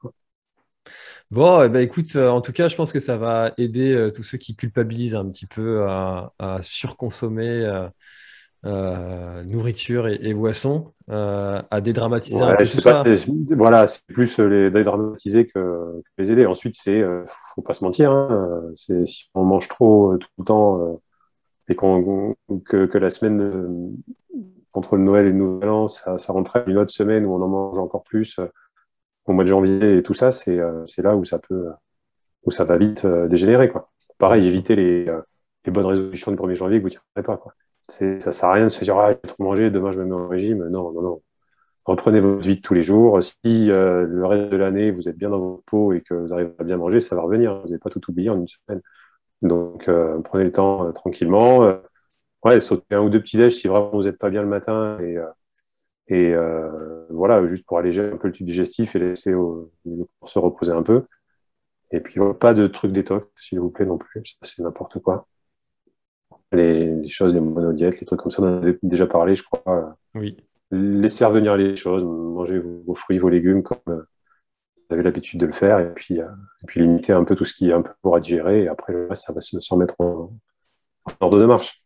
Bon, 1.33 1.63
eh 1.63 1.69
ben, 1.69 1.79
écoute, 1.79 2.15
euh, 2.15 2.29
en 2.29 2.41
tout 2.41 2.51
cas, 2.51 2.67
je 2.67 2.75
pense 2.75 2.93
que 2.93 2.99
ça 2.99 3.17
va 3.17 3.53
aider 3.57 3.91
euh, 3.91 4.11
tous 4.11 4.21
ceux 4.21 4.37
qui 4.37 4.55
culpabilisent 4.55 5.15
un 5.15 5.27
petit 5.27 5.47
peu 5.47 5.83
à, 5.87 6.31
surconsommer 6.61 7.87
euh, 8.65 9.43
nourriture 9.43 10.07
et, 10.07 10.31
boissons, 10.35 10.93
à 11.07 11.81
dédramatiser 11.81 12.39
un 12.39 12.55
peu 12.55 12.63
tout 12.63 12.79
ça. 12.79 13.03
voilà, 13.49 13.87
c'est 13.87 14.05
plus 14.05 14.37
les 14.37 14.69
dédramatiser 14.69 15.47
que, 15.47 16.03
les 16.19 16.31
aider. 16.31 16.45
Ensuite, 16.45 16.75
c'est 16.77 17.03
faut 17.55 17.63
pas 17.63 17.73
se 17.73 17.83
mentir. 17.83 18.11
Hein, 18.11 18.61
si 18.75 19.27
on 19.33 19.43
mange 19.43 19.67
trop 19.69 20.15
tout 20.17 20.27
le 20.37 20.45
temps 20.45 20.93
et 21.67 21.75
que, 21.75 22.97
la 22.99 23.09
semaine 23.09 23.95
entre 24.71 24.97
le 24.97 25.03
Noël 25.03 25.25
et 25.25 25.29
le 25.29 25.35
Nouvel 25.35 25.69
An, 25.69 25.87
ça, 25.87 26.19
ça 26.19 26.31
rentrait 26.31 26.63
une 26.67 26.77
autre 26.77 26.91
semaine 26.91 27.25
où 27.25 27.33
on 27.33 27.41
en 27.41 27.49
mange 27.49 27.79
encore 27.79 28.03
plus 28.03 28.37
au 29.25 29.33
mois 29.33 29.43
de 29.43 29.49
janvier 29.49 29.97
et 29.97 30.03
tout 30.03 30.13
ça, 30.13 30.31
c'est 30.31 30.59
euh, 30.59 30.85
là 30.97 31.15
où 31.15 31.25
ça 31.25 31.39
peut, 31.39 31.69
où 32.43 32.51
ça 32.51 32.63
va 32.65 32.77
vite 32.77 33.05
euh, 33.05 33.27
dégénérer. 33.27 33.69
Quoi. 33.69 33.91
Pareil, 34.17 34.45
éviter 34.47 34.75
les, 34.75 35.07
euh, 35.07 35.21
les, 35.65 35.71
bonnes 35.71 35.85
résolutions 35.85 36.31
du 36.31 36.37
1er 36.37 36.55
janvier 36.55 36.77
que 36.77 36.83
vous 36.83 36.89
ne 36.89 36.93
tirerez 36.93 37.23
pas. 37.23 37.37
Quoi. 37.37 37.53
Ça 37.89 38.31
sert 38.33 38.49
à 38.49 38.53
rien 38.53 38.65
de 38.65 38.69
se 38.69 38.83
dire, 38.83 38.97
ah, 38.97 39.11
j'ai 39.11 39.19
trop 39.19 39.43
mangé, 39.43 39.69
demain 39.69 39.91
je 39.91 39.99
me 39.99 40.05
mets 40.05 40.13
en 40.13 40.27
régime. 40.27 40.67
Non, 40.69 40.91
non, 40.93 41.01
non. 41.01 41.21
Reprenez 41.85 42.21
votre 42.21 42.47
vie 42.47 42.57
de 42.57 42.61
tous 42.61 42.73
les 42.73 42.83
jours. 42.83 43.21
Si 43.21 43.67
le 43.67 44.25
reste 44.25 44.49
de 44.49 44.57
l'année, 44.57 44.91
vous 44.91 45.09
êtes 45.09 45.17
bien 45.17 45.29
dans 45.29 45.39
votre 45.39 45.63
peau 45.63 45.91
et 45.93 46.01
que 46.01 46.13
vous 46.13 46.33
arrivez 46.33 46.53
à 46.57 46.63
bien 46.63 46.77
manger, 46.77 47.01
ça 47.01 47.15
va 47.15 47.21
revenir. 47.23 47.59
Vous 47.59 47.67
n'avez 47.67 47.79
pas 47.79 47.89
tout 47.89 48.01
oublié 48.09 48.29
en 48.29 48.37
une 48.37 48.47
semaine. 48.47 48.81
Donc, 49.41 49.89
prenez 50.23 50.45
le 50.45 50.51
temps 50.53 50.93
tranquillement. 50.93 51.77
ouais, 52.45 52.61
sautez 52.61 52.95
un 52.95 53.01
ou 53.01 53.09
deux 53.09 53.21
petits 53.21 53.37
déj 53.37 53.55
si 53.55 53.67
vraiment 53.67 53.91
vous 53.91 54.03
n'êtes 54.03 54.17
pas 54.17 54.29
bien 54.29 54.41
le 54.41 54.47
matin 54.47 54.97
et 55.01 55.17
et 56.07 56.33
euh, 56.33 57.05
voilà, 57.09 57.45
juste 57.47 57.65
pour 57.65 57.77
alléger 57.77 58.03
un 58.03 58.17
peu 58.17 58.27
le 58.27 58.33
tube 58.33 58.47
digestif 58.47 58.95
et 58.95 58.99
laisser 58.99 59.31
le 59.31 59.69
corps 60.19 60.29
se 60.29 60.39
reposer 60.39 60.71
un 60.71 60.83
peu. 60.83 61.03
Et 61.91 61.99
puis, 61.99 62.19
pas 62.39 62.53
de 62.53 62.67
trucs 62.67 62.91
détox, 62.91 63.27
s'il 63.37 63.59
vous 63.59 63.69
plaît, 63.69 63.85
non 63.85 63.97
plus. 63.97 64.23
c'est 64.41 64.63
n'importe 64.63 64.99
quoi. 64.99 65.27
Les, 66.51 67.07
choses, 67.07 67.33
les 67.33 67.39
monodiètes, 67.39 67.99
les 67.99 68.05
trucs 68.05 68.19
comme 68.19 68.31
ça, 68.31 68.41
on 68.41 68.47
en 68.47 68.67
a 68.67 68.71
déjà 68.81 69.07
parlé, 69.07 69.35
je 69.35 69.43
crois. 69.43 69.95
Oui. 70.15 70.37
Laissez 70.71 71.23
revenir 71.23 71.55
les 71.55 71.75
choses, 71.75 72.03
mangez 72.03 72.59
vos, 72.59 72.95
fruits, 72.95 73.19
vos 73.19 73.29
légumes 73.29 73.61
comme 73.61 73.77
euh, 73.89 74.01
vous 74.89 74.95
avez 74.95 75.03
l'habitude 75.03 75.39
de 75.39 75.45
le 75.45 75.53
faire, 75.53 75.79
et 75.79 75.93
puis, 75.93 76.19
euh, 76.19 76.27
et 76.63 76.65
puis 76.65 76.81
limiter 76.81 77.13
un 77.13 77.23
peu 77.23 77.35
tout 77.35 77.45
ce 77.45 77.53
qui 77.53 77.69
est 77.69 77.73
un 77.73 77.83
peu 77.83 77.91
pour 78.01 78.19
digérer, 78.19 78.63
et 78.63 78.67
après 78.67 78.91
le 78.91 79.07
reste, 79.07 79.25
ça 79.25 79.33
va 79.33 79.41
se, 79.41 79.55
remettre 79.69 79.95
en 79.99 80.31
ordre 81.19 81.39
de 81.39 81.45
marche. 81.45 81.82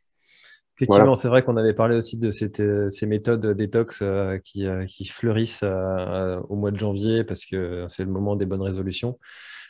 Effectivement, 0.79 1.15
c'est 1.15 1.27
vrai 1.27 1.41
qu'on 1.41 1.57
avait 1.57 1.73
parlé 1.73 1.97
aussi 1.97 2.17
de 2.17 2.29
euh, 2.59 2.89
ces 2.91 3.05
méthodes 3.07 3.45
détox 3.47 4.01
euh, 4.03 4.37
qui, 4.37 4.67
euh, 4.67 4.85
qui, 4.85 5.05
fleurissent 5.05 5.63
au 5.63 6.55
mois 6.55 6.69
de 6.69 6.77
janvier 6.77 7.23
parce 7.23 7.45
que 7.45 7.85
c'est 7.87 8.03
le 8.03 8.11
moment 8.11 8.35
des 8.35 8.45
bonnes 8.45 8.61
résolutions. 8.61 9.17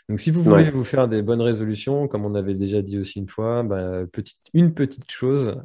Donc, 0.09 0.19
si 0.19 0.31
vous 0.31 0.41
voulez 0.41 0.69
vous 0.69 0.83
faire 0.83 1.07
des 1.07 1.21
bonnes 1.21 1.41
résolutions, 1.41 2.07
comme 2.07 2.25
on 2.25 2.35
avait 2.35 2.55
déjà 2.55 2.81
dit 2.81 2.97
aussi 2.97 3.19
une 3.19 3.27
fois, 3.27 3.63
bah, 3.63 4.03
petite, 4.11 4.39
une 4.53 4.73
petite 4.73 5.09
chose 5.11 5.57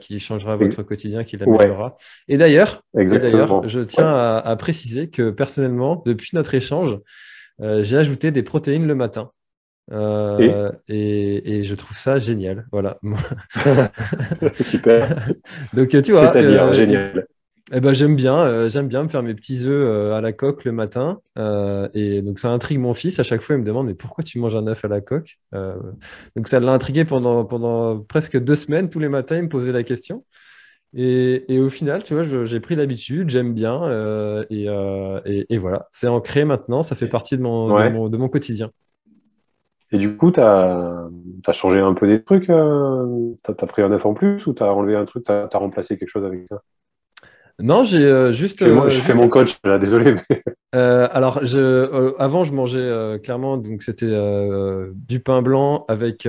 qui 0.00 0.18
changera 0.20 0.56
votre 0.56 0.82
quotidien, 0.82 1.22
qui 1.22 1.36
l'améliorera. 1.36 1.98
Et 2.26 2.38
d'ailleurs, 2.38 2.82
je 2.94 3.80
tiens 3.80 4.08
à, 4.08 4.56
préciser 4.56 5.10
que 5.10 5.30
personnellement, 5.30 6.02
depuis 6.06 6.30
notre 6.32 6.54
échange, 6.54 6.98
j'ai 7.58 7.98
ajouté 7.98 8.30
des 8.32 8.42
protéines 8.42 8.86
le 8.86 8.94
matin. 8.94 9.32
Euh, 9.92 10.70
et... 10.88 11.64
je 11.64 11.74
trouve 11.74 11.96
ça 11.96 12.18
génial. 12.18 12.66
Voilà. 12.72 12.98
Super. 14.60 15.28
Donc, 15.74 15.88
tu 15.88 16.12
vois. 16.12 16.32
C'est-à-dire 16.32 16.64
euh, 16.64 16.72
génial. 16.72 17.26
Eh 17.72 17.80
ben, 17.80 17.92
j'aime 17.92 18.16
bien, 18.16 18.36
euh, 18.36 18.68
j'aime 18.68 18.88
bien 18.88 19.04
me 19.04 19.08
faire 19.08 19.22
mes 19.22 19.34
petits 19.34 19.66
œufs 19.66 20.12
à 20.12 20.20
la 20.20 20.32
coque 20.32 20.64
le 20.64 20.72
matin. 20.72 21.20
et 21.94 22.22
donc, 22.22 22.38
ça 22.38 22.50
intrigue 22.50 22.78
mon 22.78 22.94
fils. 22.94 23.18
À 23.18 23.22
chaque 23.22 23.40
fois, 23.40 23.56
il 23.56 23.60
me 23.60 23.64
demande 23.64 23.86
Mais 23.86 23.94
pourquoi 23.94 24.24
tu 24.24 24.38
manges 24.38 24.56
un 24.56 24.66
œuf 24.66 24.84
à 24.84 24.88
la 24.88 25.00
coque? 25.00 25.38
Donc, 25.52 26.48
ça 26.48 26.60
l'a 26.60 26.72
intrigué 26.72 27.04
pendant, 27.04 27.44
pendant 27.44 28.00
presque 28.00 28.38
deux 28.38 28.56
semaines. 28.56 28.88
Tous 28.88 29.00
les 29.00 29.08
matins, 29.08 29.36
il 29.36 29.44
me 29.44 29.48
posait 29.48 29.72
la 29.72 29.82
question. 29.82 30.24
Et, 30.92 31.44
et, 31.54 31.60
au 31.60 31.68
final, 31.68 32.02
tu 32.02 32.14
vois, 32.14 32.24
j'ai 32.44 32.58
pris 32.58 32.74
l'habitude, 32.74 33.30
j'aime 33.30 33.54
bien, 33.54 33.88
et, 34.50 34.66
et, 35.48 35.58
voilà, 35.58 35.86
c'est 35.92 36.08
ancré 36.08 36.44
maintenant, 36.44 36.82
ça 36.82 36.96
fait 36.96 37.06
partie 37.06 37.36
de 37.36 37.42
mon, 37.42 38.08
de 38.08 38.16
mon 38.16 38.28
quotidien. 38.28 38.72
Et 39.92 39.98
du 39.98 40.16
coup, 40.16 40.30
tu 40.30 40.40
as, 40.40 41.08
changé 41.52 41.80
un 41.80 41.94
peu 41.94 42.06
des 42.06 42.22
trucs 42.22 42.48
euh, 42.48 43.32
Tu 43.44 43.50
as, 43.50 43.66
pris 43.66 43.82
un 43.82 43.90
œuf 43.92 44.06
en 44.06 44.14
plus 44.14 44.46
ou 44.46 44.54
tu 44.54 44.62
as 44.62 44.72
enlevé 44.72 44.96
un 44.96 45.04
truc 45.04 45.24
Tu 45.24 45.32
as, 45.32 45.48
remplacé 45.54 45.98
quelque 45.98 46.08
chose 46.08 46.24
avec 46.24 46.46
ça? 46.48 46.62
Non, 47.58 47.84
j'ai 47.84 48.04
euh, 48.04 48.32
juste. 48.32 48.64
Je, 48.64 48.72
fais, 48.72 48.90
je 48.90 49.00
fais 49.00 49.14
mon 49.14 49.28
coach, 49.28 49.58
là, 49.64 49.78
désolé. 49.78 50.16
Euh, 50.76 51.08
alors, 51.10 51.44
je, 51.44 52.14
avant, 52.16 52.44
je 52.44 52.52
mangeais 52.52 53.18
clairement, 53.24 53.56
donc 53.56 53.82
c'était 53.82 54.06
du 54.94 55.18
pain 55.18 55.42
blanc 55.42 55.84
avec, 55.88 56.28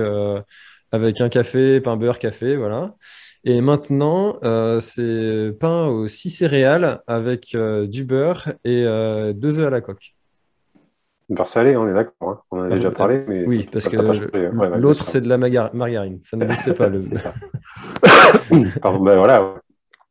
avec 0.90 1.20
un 1.20 1.28
café, 1.28 1.80
pain 1.80 1.96
beurre, 1.96 2.18
café, 2.18 2.56
voilà. 2.56 2.96
Et 3.44 3.60
maintenant, 3.60 4.40
c'est 4.80 5.56
pain 5.60 5.86
aux 5.86 6.08
six 6.08 6.30
céréales 6.30 7.02
avec 7.06 7.56
du 7.84 8.04
beurre 8.04 8.48
et 8.64 8.82
deux 9.32 9.60
œufs 9.60 9.66
à 9.68 9.70
la 9.70 9.80
coque. 9.80 10.12
Beurre 11.28 11.48
salé, 11.48 11.76
on 11.76 11.88
est 11.88 11.94
d'accord. 11.94 12.30
Hein. 12.30 12.40
On 12.50 12.58
en 12.58 12.62
a 12.64 12.68
déjà 12.70 12.90
parlé. 12.90 13.24
Mais 13.26 13.46
oui, 13.46 13.68
parce 13.70 13.88
que 13.88 13.96
l'autre, 13.96 15.06
c'est 15.06 15.20
de 15.20 15.28
la 15.28 15.38
margarine. 15.38 16.20
Ça 16.22 16.36
n'existe 16.36 16.72
pas. 16.74 16.88
Le... 16.88 17.02
Pardon, 18.80 19.00
ben 19.00 19.16
voilà. 19.16 19.54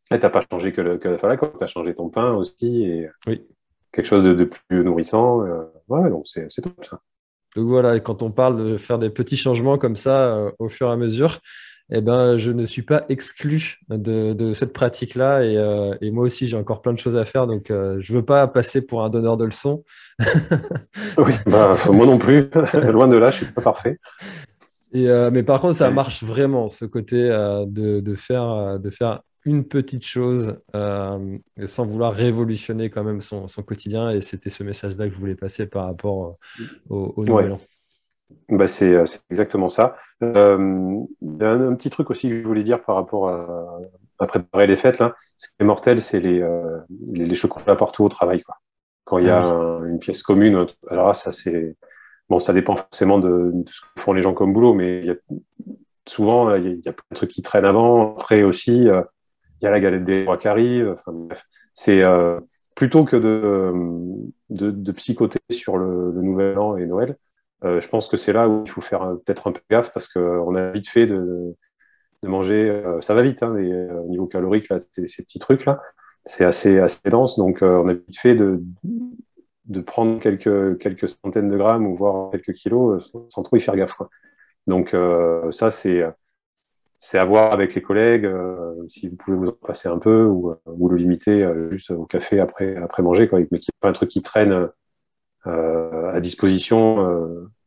Tu 0.09 0.17
n'as 0.17 0.29
pas 0.29 0.43
changé 0.51 0.73
que 0.73 0.81
le, 0.81 0.97
que 0.97 1.07
la 1.07 1.37
coque, 1.37 1.57
tu 1.57 1.63
as 1.63 1.67
changé 1.67 1.93
ton 1.93 2.09
pain 2.09 2.33
aussi. 2.33 2.83
Et 2.83 3.09
oui. 3.27 3.47
Quelque 3.91 4.05
chose 4.05 4.23
de, 4.23 4.43
plus 4.43 4.83
nourrissant. 4.83 5.45
Euh, 5.45 5.63
ouais, 5.89 6.09
donc 6.09 6.25
c'est 6.27 6.47
tout 6.61 6.71
ça. 6.81 6.99
Donc 7.55 7.67
voilà, 7.67 7.99
quand 7.99 8.23
on 8.23 8.31
parle 8.31 8.57
de 8.57 8.77
faire 8.77 8.97
des 8.97 9.09
petits 9.09 9.35
changements 9.35 9.77
comme 9.77 9.97
ça 9.97 10.35
euh, 10.35 10.51
au 10.59 10.69
fur 10.69 10.87
et 10.87 10.91
à 10.91 10.97
mesure, 10.97 11.39
eh 11.93 11.99
ben, 11.99 12.37
je 12.37 12.51
ne 12.51 12.65
suis 12.65 12.83
pas 12.83 13.03
exclu 13.09 13.79
de, 13.89 14.53
cette 14.53 14.71
pratique-là. 14.71 15.41
Euh, 15.41 15.95
et, 15.99 16.09
moi 16.11 16.23
aussi, 16.23 16.47
j'ai 16.47 16.55
encore 16.55 16.81
plein 16.81 16.93
de 16.93 16.99
choses 16.99 17.17
à 17.17 17.25
faire. 17.25 17.47
Donc, 17.47 17.69
euh, 17.69 17.97
je 17.99 18.13
ne 18.13 18.19
veux 18.19 18.25
pas 18.25 18.47
passer 18.47 18.81
pour 18.81 19.03
un 19.03 19.09
donneur 19.09 19.35
de 19.35 19.43
leçons. 19.43 19.83
oui, 21.17 21.33
bah, 21.45 21.77
moi 21.87 22.05
non 22.05 22.17
plus. 22.17 22.49
Loin 22.73 23.09
de 23.09 23.17
là, 23.17 23.29
je 23.29 23.41
ne 23.41 23.45
suis 23.45 23.53
pas 23.53 23.61
parfait. 23.61 23.99
Et, 24.93 25.09
euh, 25.09 25.31
mais 25.31 25.43
par 25.43 25.59
contre, 25.59 25.75
ça 25.75 25.91
marche 25.91 26.23
vraiment, 26.23 26.69
ce 26.69 26.85
côté 26.85 27.23
de, 27.67 28.15
faire, 28.15 28.79
de 28.79 28.89
faire 28.89 29.21
une 29.43 29.65
petite 29.65 30.05
chose 30.05 30.55
sans 30.73 31.85
vouloir 31.85 32.13
révolutionner 32.13 32.89
quand 32.89 33.03
même 33.03 33.19
son, 33.19 33.47
quotidien. 33.65 34.11
Et 34.11 34.21
c'était 34.21 34.49
ce 34.49 34.63
message-là 34.63 35.09
que 35.09 35.13
je 35.13 35.19
voulais 35.19 35.35
passer 35.35 35.65
par 35.65 35.87
rapport 35.87 36.37
au, 36.89 37.13
au 37.17 37.25
Nouvel 37.25 37.51
An. 37.51 37.59
Bah 38.49 38.67
c'est 38.67 38.95
exactement 39.29 39.69
ça. 39.69 39.95
Euh, 40.23 40.99
a 41.39 41.45
un, 41.45 41.75
petit 41.75 41.89
truc 41.89 42.09
aussi 42.09 42.29
que 42.29 42.41
je 42.41 42.47
voulais 42.47 42.63
dire 42.63 42.83
par 42.83 42.95
rapport 42.95 43.29
à, 43.29 44.27
préparer 44.27 44.67
les 44.67 44.77
fêtes. 44.77 44.99
Là. 44.99 45.15
Ce 45.37 45.47
qui 45.47 45.55
est 45.59 45.63
mortel, 45.63 46.01
c'est 46.01 46.19
les, 46.19 46.45
les, 47.07 47.25
les, 47.25 47.35
chocolats 47.35 47.75
partout 47.75 48.03
au 48.03 48.09
travail. 48.09 48.43
Quoi. 48.43 48.55
Quand 49.05 49.17
il 49.17 49.25
y 49.25 49.29
a 49.29 49.41
ah 49.41 49.79
une 49.85 49.99
pièce 49.99 50.21
commune, 50.21 50.65
alors 50.89 51.07
là, 51.07 51.13
ça 51.13 51.31
c'est 51.31 51.75
bon, 52.29 52.39
ça 52.39 52.53
dépend 52.53 52.75
forcément 52.75 53.19
de, 53.19 53.51
ce 53.69 53.81
que 53.81 54.01
font 54.01 54.13
les 54.13 54.21
gens 54.21 54.33
comme 54.33 54.53
boulot, 54.53 54.73
mais 54.73 54.99
il 54.99 55.05
y 55.05 55.11
a, 55.11 55.15
souvent 56.07 56.53
il 56.55 56.79
y, 56.79 56.87
a, 56.87 56.93
plein 56.93 57.05
de 57.11 57.15
trucs 57.15 57.31
qui 57.31 57.41
traînent 57.41 57.65
avant. 57.65 58.15
Après 58.15 58.43
aussi, 58.43 58.75
il 58.75 59.63
y 59.63 59.67
a 59.67 59.71
la 59.71 59.79
galette 59.79 60.03
des 60.03 60.25
rois 60.25 60.37
qui 60.37 60.47
arrive. 60.47 60.95
Enfin, 60.99 61.11
bref, 61.13 61.43
c'est 61.73 62.03
plutôt 62.75 63.05
que 63.05 63.15
de, 63.15 63.73
de, 64.49 64.71
de, 64.71 64.91
psychoter 64.91 65.39
sur 65.51 65.77
le, 65.77 66.11
le, 66.11 66.21
Nouvel 66.21 66.57
An 66.57 66.77
et 66.77 66.85
Noël, 66.85 67.11
euh, 67.11 67.13
je 67.63 67.87
pense 67.87 68.07
que 68.07 68.17
c'est 68.17 68.33
là 68.33 68.47
où 68.49 68.63
il 68.65 68.69
faut 68.69 68.81
faire 68.81 69.15
peut-être 69.25 69.47
un 69.47 69.51
peu 69.51 69.61
gaffe 69.69 69.91
parce 69.93 70.07
qu'on 70.07 70.55
a 70.55 70.71
vite 70.71 70.89
fait 70.89 71.07
de, 71.07 71.55
manger. 72.23 72.69
Euh, 72.69 73.01
ça 73.01 73.13
va 73.13 73.23
vite, 73.23 73.41
hein, 73.43 73.55
les, 73.55 73.73
au 73.73 74.07
niveau 74.07 74.27
calorique, 74.27 74.69
là, 74.69 74.79
ces, 74.79 75.23
petits 75.23 75.39
trucs-là, 75.39 75.81
c'est 76.23 76.45
assez, 76.45 76.81
dense. 77.05 77.37
Donc, 77.37 77.63
euh, 77.63 77.81
on 77.83 77.87
a 77.87 77.93
vite 77.93 78.19
fait 78.19 78.35
de, 78.35 78.61
prendre 79.85 80.19
quelques, 80.19 81.09
centaines 81.09 81.49
de 81.49 81.57
grammes 81.57 81.87
ou 81.87 81.95
voire 81.95 82.31
quelques 82.31 82.53
kilos 82.53 83.11
sans, 83.29 83.43
trop 83.43 83.57
y 83.57 83.61
faire 83.61 83.75
gaffe. 83.75 84.01
Donc, 84.67 84.95
ça, 85.51 85.71
c'est 87.01 87.17
à 87.17 87.25
voir 87.25 87.51
avec 87.51 87.73
les 87.73 87.81
collègues, 87.81 88.25
euh, 88.25 88.75
si 88.87 89.09
vous 89.09 89.15
pouvez 89.15 89.35
vous 89.35 89.47
en 89.47 89.53
passer 89.53 89.89
un 89.89 89.97
peu 89.97 90.25
ou, 90.25 90.55
le 90.87 90.95
limiter 90.95 91.43
euh, 91.43 91.71
juste 91.71 91.91
au 91.91 92.05
café 92.05 92.39
après, 92.39 92.77
après 92.77 93.01
manger, 93.01 93.27
mais 93.33 93.45
qu'il 93.47 93.55
n'y 93.55 93.57
ait 93.57 93.81
pas 93.81 93.89
un 93.89 93.93
truc 93.93 94.09
qui 94.09 94.21
traîne 94.21 94.51
euh, 94.51 94.67
à 95.45 96.19
disposition, 96.19 96.95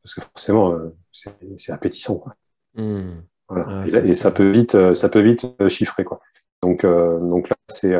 parce 0.02 0.14
que 0.14 0.20
forcément, 0.20 0.76
c'est 1.12 1.72
appétissant. 1.72 2.16
Quoi. 2.16 2.34
Mmh. 2.74 3.22
Voilà. 3.48 3.86
et, 3.86 4.14
ça. 4.14 4.30
peut 4.30 4.50
vite, 4.50 4.94
ça 4.94 5.08
peut 5.08 5.20
vite 5.20 5.46
chiffrer. 5.68 6.04
Quoi. 6.04 6.20
Donc, 6.62 6.84
donc 6.84 7.48
là, 7.48 7.56
c'est. 7.68 7.94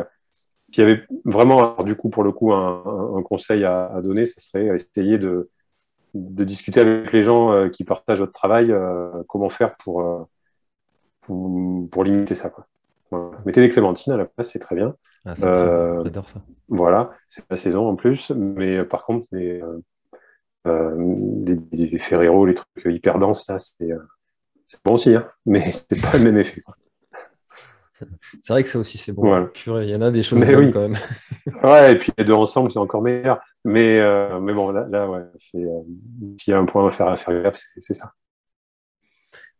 S'il 0.71 0.83
y 0.83 0.87
avait 0.87 1.03
vraiment, 1.23 1.59
alors, 1.59 1.83
du 1.85 1.95
coup, 1.95 2.09
pour 2.09 2.23
le 2.23 2.33
coup, 2.33 2.51
un, 2.53 3.15
un 3.17 3.23
conseil 3.23 3.63
à, 3.63 3.85
à, 3.87 4.01
donner, 4.01 4.25
ce 4.25 4.41
serait 4.41 4.67
essayer 4.75 5.17
de, 5.17 5.49
de 6.13 6.43
discuter 6.43 6.81
avec 6.81 7.13
les 7.13 7.23
gens 7.23 7.69
qui 7.69 7.83
partagent 7.85 8.19
votre 8.19 8.33
travail, 8.33 8.73
comment 9.27 9.49
faire 9.49 9.77
pour 9.77 10.27
pour, 11.25 12.03
limiter 12.03 12.35
ça. 12.35 12.49
Quoi. 12.49 12.67
Mettez 13.45 13.61
des 13.61 13.69
clémentines 13.69 14.13
à 14.13 14.17
la 14.17 14.25
place, 14.25 14.51
c'est 14.51 14.59
très 14.59 14.75
bien. 14.75 14.95
Ah, 15.25 15.33
euh, 15.43 16.03
J'adore 16.03 16.29
ça. 16.29 16.41
Voilà, 16.67 17.11
c'est 17.29 17.43
la 17.49 17.57
saison 17.57 17.87
en 17.87 17.95
plus, 17.95 18.31
mais 18.31 18.77
euh, 18.77 18.85
par 18.85 19.05
contre, 19.05 19.27
les, 19.31 19.61
euh, 20.67 20.93
des, 20.97 21.55
des, 21.55 21.97
Ferrero, 21.97 22.45
les 22.45 22.55
trucs 22.55 22.85
hyper 22.85 23.19
denses, 23.19 23.47
là, 23.47 23.57
c'est 23.57 23.87
bon 24.83 24.93
aussi, 24.93 25.15
hein, 25.15 25.27
mais 25.45 25.71
c'est 25.71 26.01
pas 26.01 26.17
le 26.17 26.23
même 26.23 26.37
effet. 26.37 26.63
C'est 28.41 28.53
vrai 28.53 28.63
que 28.63 28.69
ça 28.69 28.77
aussi, 28.77 28.97
c'est 28.97 29.13
bon. 29.13 29.47
il 29.65 29.89
y 29.89 29.95
en 29.95 30.01
a 30.01 30.11
des 30.11 30.21
choses 30.21 30.39
mais 30.39 30.51
quand 30.71 30.81
même. 30.81 30.97
ouais, 31.63 31.93
et 31.93 31.95
puis 31.97 32.11
les 32.17 32.25
deux 32.25 32.33
ensemble, 32.33 32.71
c'est 32.71 32.77
encore 32.77 33.01
meilleur. 33.01 33.39
Mais, 33.63 34.01
mais 34.41 34.53
bon, 34.53 34.69
là, 34.71 34.85
là 34.89 35.09
ouais, 35.09 35.23
s'il 35.39 35.67
y 36.47 36.53
a 36.53 36.59
un 36.59 36.65
point 36.65 36.85
à 36.85 36.89
faire 36.91 37.07
à 37.07 37.15
faire 37.15 37.41
gaffe, 37.41 37.61
c'est 37.79 37.93
ça. 37.93 38.11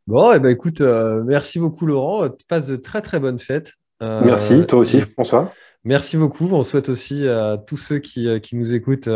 Bon, 0.07 0.31
et 0.31 0.35
eh 0.35 0.39
ben 0.39 0.49
écoute, 0.49 0.81
euh, 0.81 1.23
merci 1.23 1.57
beaucoup 1.57 1.87
Laurent. 1.87 2.29
Passe 2.47 2.67
de 2.67 2.75
très 2.75 3.01
très 3.01 3.19
bonnes 3.19 3.39
fêtes. 3.39 3.73
Euh, 4.01 4.21
merci, 4.23 4.65
toi 4.67 4.79
aussi, 4.79 5.01
François. 5.01 5.53
Merci 5.83 6.17
beaucoup. 6.17 6.49
On 6.51 6.63
souhaite 6.63 6.89
aussi 6.89 7.27
à 7.27 7.57
tous 7.57 7.77
ceux 7.77 7.99
qui, 7.99 8.27
euh, 8.27 8.39
qui 8.39 8.55
nous 8.55 8.73
écoutent 8.73 9.09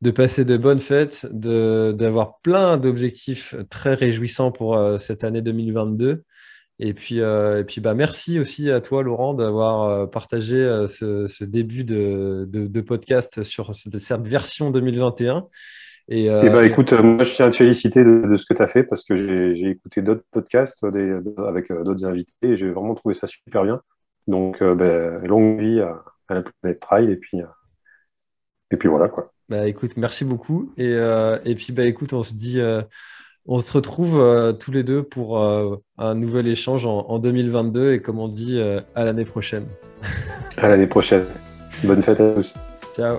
de 0.00 0.10
passer 0.10 0.44
de 0.44 0.56
bonnes 0.56 0.80
fêtes, 0.80 1.26
d'avoir 1.32 2.38
plein 2.40 2.76
d'objectifs 2.76 3.54
très 3.70 3.94
réjouissants 3.94 4.52
pour 4.52 4.78
cette 4.98 5.24
année 5.24 5.40
2022. 5.40 6.24
Et 6.80 6.92
puis, 6.92 7.18
et 7.18 7.64
puis 7.66 7.80
bah, 7.80 7.94
merci 7.94 8.38
aussi 8.38 8.70
à 8.70 8.82
toi, 8.82 9.02
Laurent, 9.02 9.32
d'avoir 9.32 10.10
partagé 10.10 10.84
ce, 10.88 11.26
ce, 11.26 11.44
début 11.44 11.84
de, 11.84 12.46
de, 12.50 12.66
de, 12.66 12.80
podcast 12.82 13.44
sur 13.44 13.74
cette 13.74 14.26
version 14.26 14.70
2021. 14.70 15.46
Et, 16.08 16.30
euh, 16.30 16.50
bah, 16.50 16.66
écoute, 16.66 16.92
euh, 16.92 17.02
moi 17.02 17.24
je 17.24 17.34
tiens 17.34 17.46
à 17.46 17.50
te 17.50 17.56
féliciter 17.56 18.04
de, 18.04 18.36
ce 18.36 18.44
que 18.44 18.54
tu 18.54 18.62
as 18.62 18.66
fait 18.66 18.84
parce 18.84 19.04
que 19.04 19.54
j'ai 19.54 19.70
écouté 19.70 20.02
d'autres 20.02 20.24
podcasts 20.30 20.84
des, 20.86 21.16
avec 21.38 21.70
euh, 21.70 21.82
d'autres 21.82 22.04
invités 22.04 22.32
et 22.42 22.56
j'ai 22.56 22.70
vraiment 22.70 22.94
trouvé 22.94 23.14
ça 23.14 23.26
super 23.26 23.64
bien. 23.64 23.80
Donc, 24.26 24.62
bah, 24.62 25.16
longue 25.24 25.60
vie 25.60 25.80
à, 25.80 26.02
la 26.30 26.42
planète 26.42 26.80
Trail 26.80 27.10
et 27.10 27.16
puis, 27.16 27.38
et 28.70 28.76
puis 28.76 28.88
voilà 28.88 29.08
quoi. 29.08 29.30
Bah 29.50 29.68
écoute, 29.68 29.98
merci 29.98 30.24
beaucoup. 30.24 30.72
Et, 30.78 30.92
et 30.92 31.54
puis 31.54 31.72
bah 31.72 31.84
écoute, 31.84 32.14
on 32.14 32.22
se 32.22 32.32
dit, 32.32 32.58
on 33.44 33.58
se 33.58 33.72
retrouve 33.74 34.56
tous 34.58 34.72
les 34.72 34.82
deux 34.82 35.02
pour 35.02 35.38
un 35.38 36.14
nouvel 36.14 36.48
échange 36.48 36.86
en, 36.86 37.06
en, 37.06 37.18
2022 37.18 37.92
et 37.92 38.00
comme 38.00 38.18
on 38.18 38.28
dit, 38.28 38.58
à 38.58 39.04
l'année 39.04 39.26
prochaine. 39.26 39.66
à 40.56 40.68
l'année 40.68 40.86
prochaine. 40.86 41.26
Bonne 41.84 42.02
fête 42.02 42.20
à 42.20 42.32
tous. 42.32 42.54
Ciao. 42.96 43.18